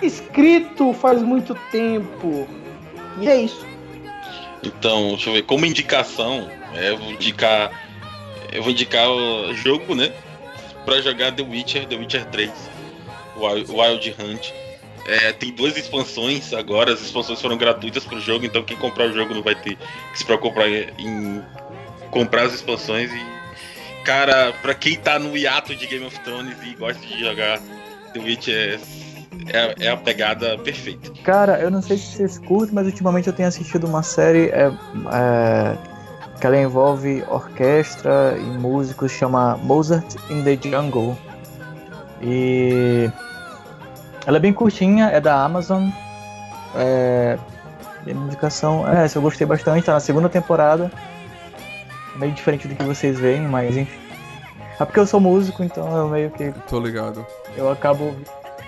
[0.00, 2.46] escrito faz muito tempo.
[3.20, 3.66] E é isso.
[4.62, 7.70] Então, deixa eu ver, como indicação, é, eu vou indicar.
[8.50, 10.10] Eu vou indicar o jogo, né?
[10.88, 12.50] Pra jogar The Witcher, The Witcher 3,
[13.36, 14.54] Wild Hunt.
[15.06, 19.12] É, tem duas expansões agora, as expansões foram gratuitas pro jogo, então quem comprar o
[19.12, 21.44] jogo não vai ter que se preocupar em
[22.10, 23.38] comprar as expansões e.
[24.02, 27.60] Cara, pra quem tá no hiato de Game of Thrones e gosta de jogar
[28.14, 28.80] The Witcher
[29.52, 31.12] é, é a pegada perfeita.
[31.22, 34.72] Cara, eu não sei se vocês curtem, mas ultimamente eu tenho assistido uma série é,
[35.12, 35.97] é,
[36.40, 41.16] que ela envolve orquestra e músicos, chama Mozart in the Jungle.
[42.22, 43.10] E
[44.26, 45.88] ela é bem curtinha, é da Amazon.
[46.76, 47.38] É,
[48.04, 50.90] minha indicação é essa, eu gostei bastante, tá na segunda temporada.
[52.16, 53.98] Meio diferente do que vocês veem, mas enfim.
[54.78, 57.26] É porque eu sou músico, então eu meio que Tô ligado.
[57.56, 58.14] eu acabo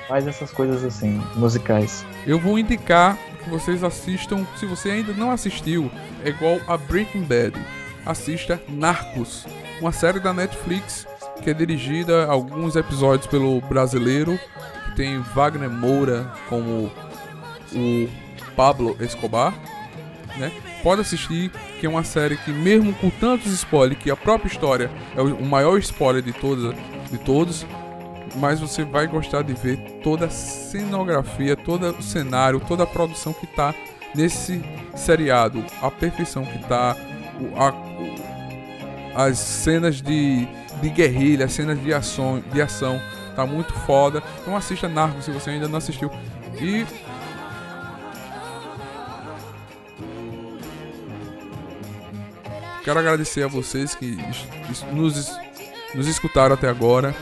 [0.09, 2.05] mais essas coisas assim, musicais.
[2.27, 3.17] Eu vou indicar
[3.51, 5.91] vocês assistam, se você ainda não assistiu,
[6.25, 7.55] é igual a Breaking Bad.
[8.07, 9.47] Assista Narcos,
[9.81, 11.07] uma série da Netflix
[11.41, 14.39] que é dirigida alguns episódios pelo brasileiro,
[14.85, 16.91] que tem Wagner Moura como
[17.73, 18.09] o
[18.55, 19.55] Pablo Escobar,
[20.37, 20.53] né?
[20.83, 24.91] Pode assistir, que é uma série que mesmo com tantos spoilers, que a própria história
[25.17, 26.75] é o maior spoiler de todos,
[27.11, 27.67] de todos,
[28.37, 33.33] mas você vai gostar de ver toda a cenografia, todo o cenário, toda a produção
[33.33, 33.75] que tá
[34.15, 34.63] nesse
[34.95, 36.97] seriado, a perfeição que tá,
[39.15, 40.47] as cenas de,
[40.81, 43.01] de guerrilha, as cenas de ação, de ação,
[43.35, 44.23] tá muito foda.
[44.41, 46.11] Então assista Narcos se você ainda não assistiu.
[46.61, 46.85] E
[52.85, 54.19] quero agradecer a vocês que
[54.93, 55.39] nos,
[55.95, 57.15] nos escutaram até agora.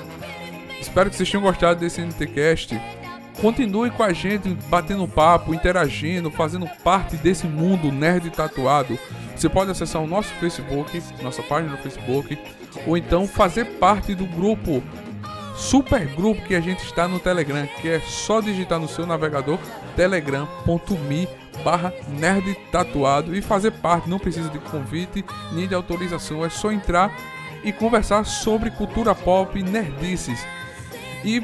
[0.80, 2.80] Espero que vocês tenham gostado desse NTCast.
[3.40, 8.98] Continue com a gente, batendo papo, interagindo, fazendo parte desse mundo nerd tatuado.
[9.36, 12.36] Você pode acessar o nosso Facebook, nossa página no Facebook,
[12.84, 14.82] ou então fazer parte do grupo,
[15.56, 19.58] super grupo que a gente está no Telegram, que é só digitar no seu navegador
[19.94, 21.28] telegram.me
[21.64, 24.10] barra nerd tatuado e fazer parte.
[24.10, 27.16] Não precisa de convite nem de autorização, é só entrar
[27.62, 30.44] e conversar sobre cultura pop e nerdices.
[31.24, 31.42] E,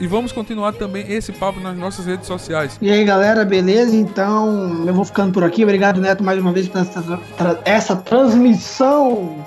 [0.00, 2.78] e vamos continuar também esse papo nas nossas redes sociais.
[2.80, 3.94] E aí, galera, beleza?
[3.94, 5.62] Então, eu vou ficando por aqui.
[5.62, 7.02] Obrigado, Neto, mais uma vez por essa,
[7.36, 9.46] tra- essa transmissão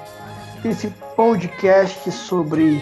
[0.62, 2.82] desse podcast sobre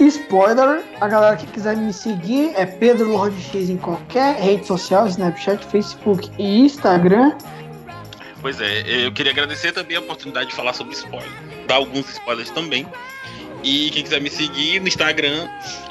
[0.00, 0.82] spoiler.
[1.00, 5.64] A galera que quiser me seguir é Pedro Lord X em qualquer rede social, Snapchat,
[5.66, 7.32] Facebook e Instagram.
[8.42, 11.28] Pois é, eu queria agradecer também a oportunidade de falar sobre spoiler.
[11.66, 12.86] Dar alguns spoilers também.
[13.62, 15.48] E quem quiser me seguir no Instagram,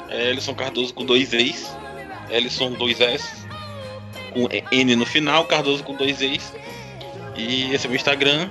[0.08, 1.74] é Cardoso com dois E's.
[2.30, 3.46] Ellison dois S.
[4.32, 6.52] Com N no final, Cardoso com dois E's.
[7.36, 8.48] E esse é o meu Instagram.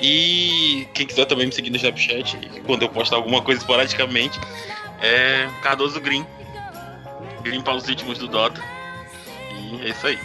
[0.00, 4.38] E quem quiser também me seguir no Snapchat, quando eu postar alguma coisa esporadicamente,
[5.00, 6.24] é Cardoso Green.
[7.42, 8.62] Green para os ritmos do Dota.
[9.52, 10.18] E é isso aí.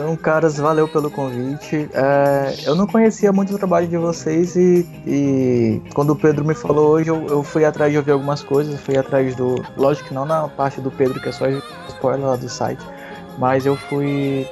[0.00, 1.86] Então, caras, valeu pelo convite.
[1.92, 6.54] É, eu não conhecia muito o trabalho de vocês e, e quando o Pedro me
[6.54, 9.62] falou hoje, eu, eu fui atrás de ouvir algumas coisas, fui atrás do.
[9.76, 11.44] Lógico que não na parte do Pedro, que é só
[11.88, 12.82] spoiler lá do site,
[13.36, 14.48] mas eu fui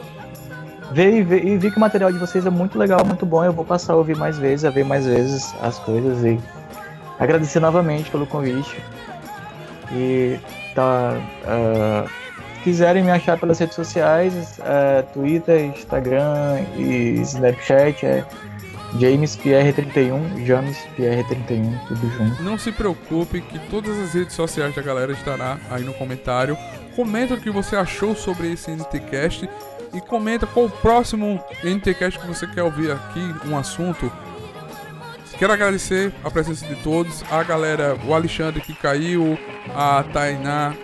[0.92, 3.42] ver e, ver e vi que o material de vocês é muito legal, muito bom.
[3.42, 6.38] Eu vou passar a ouvir mais vezes, a ver mais vezes as coisas e
[7.18, 8.76] agradecer novamente pelo convite.
[9.92, 10.38] E
[10.74, 11.14] tá.
[11.46, 12.04] ah,
[12.68, 18.22] quiserem me achar pelas redes sociais, é, Twitter, Instagram e Snapchat é
[18.98, 22.42] JamesPR31, JamesPR31, tudo junto.
[22.42, 26.58] Não se preocupe que todas as redes sociais da galera estará aí no comentário.
[26.94, 29.48] Comenta o que você achou sobre esse NTcast
[29.94, 34.12] e comenta qual o próximo NTcast que você quer ouvir aqui, um assunto.
[35.38, 39.38] Quero agradecer a presença de todos, a galera, o Alexandre que caiu,
[39.74, 40.74] a Tainá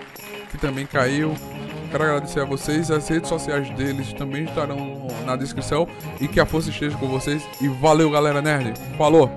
[0.50, 1.34] que também caiu.
[1.94, 5.86] Quero agradecer a vocês, as redes sociais deles também estarão na descrição
[6.20, 7.46] e que a força esteja com vocês.
[7.60, 8.76] E valeu, galera nerd.
[8.98, 9.30] Falou!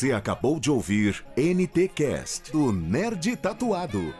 [0.00, 4.14] Você acabou de ouvir NTcast do Nerd Tatuado.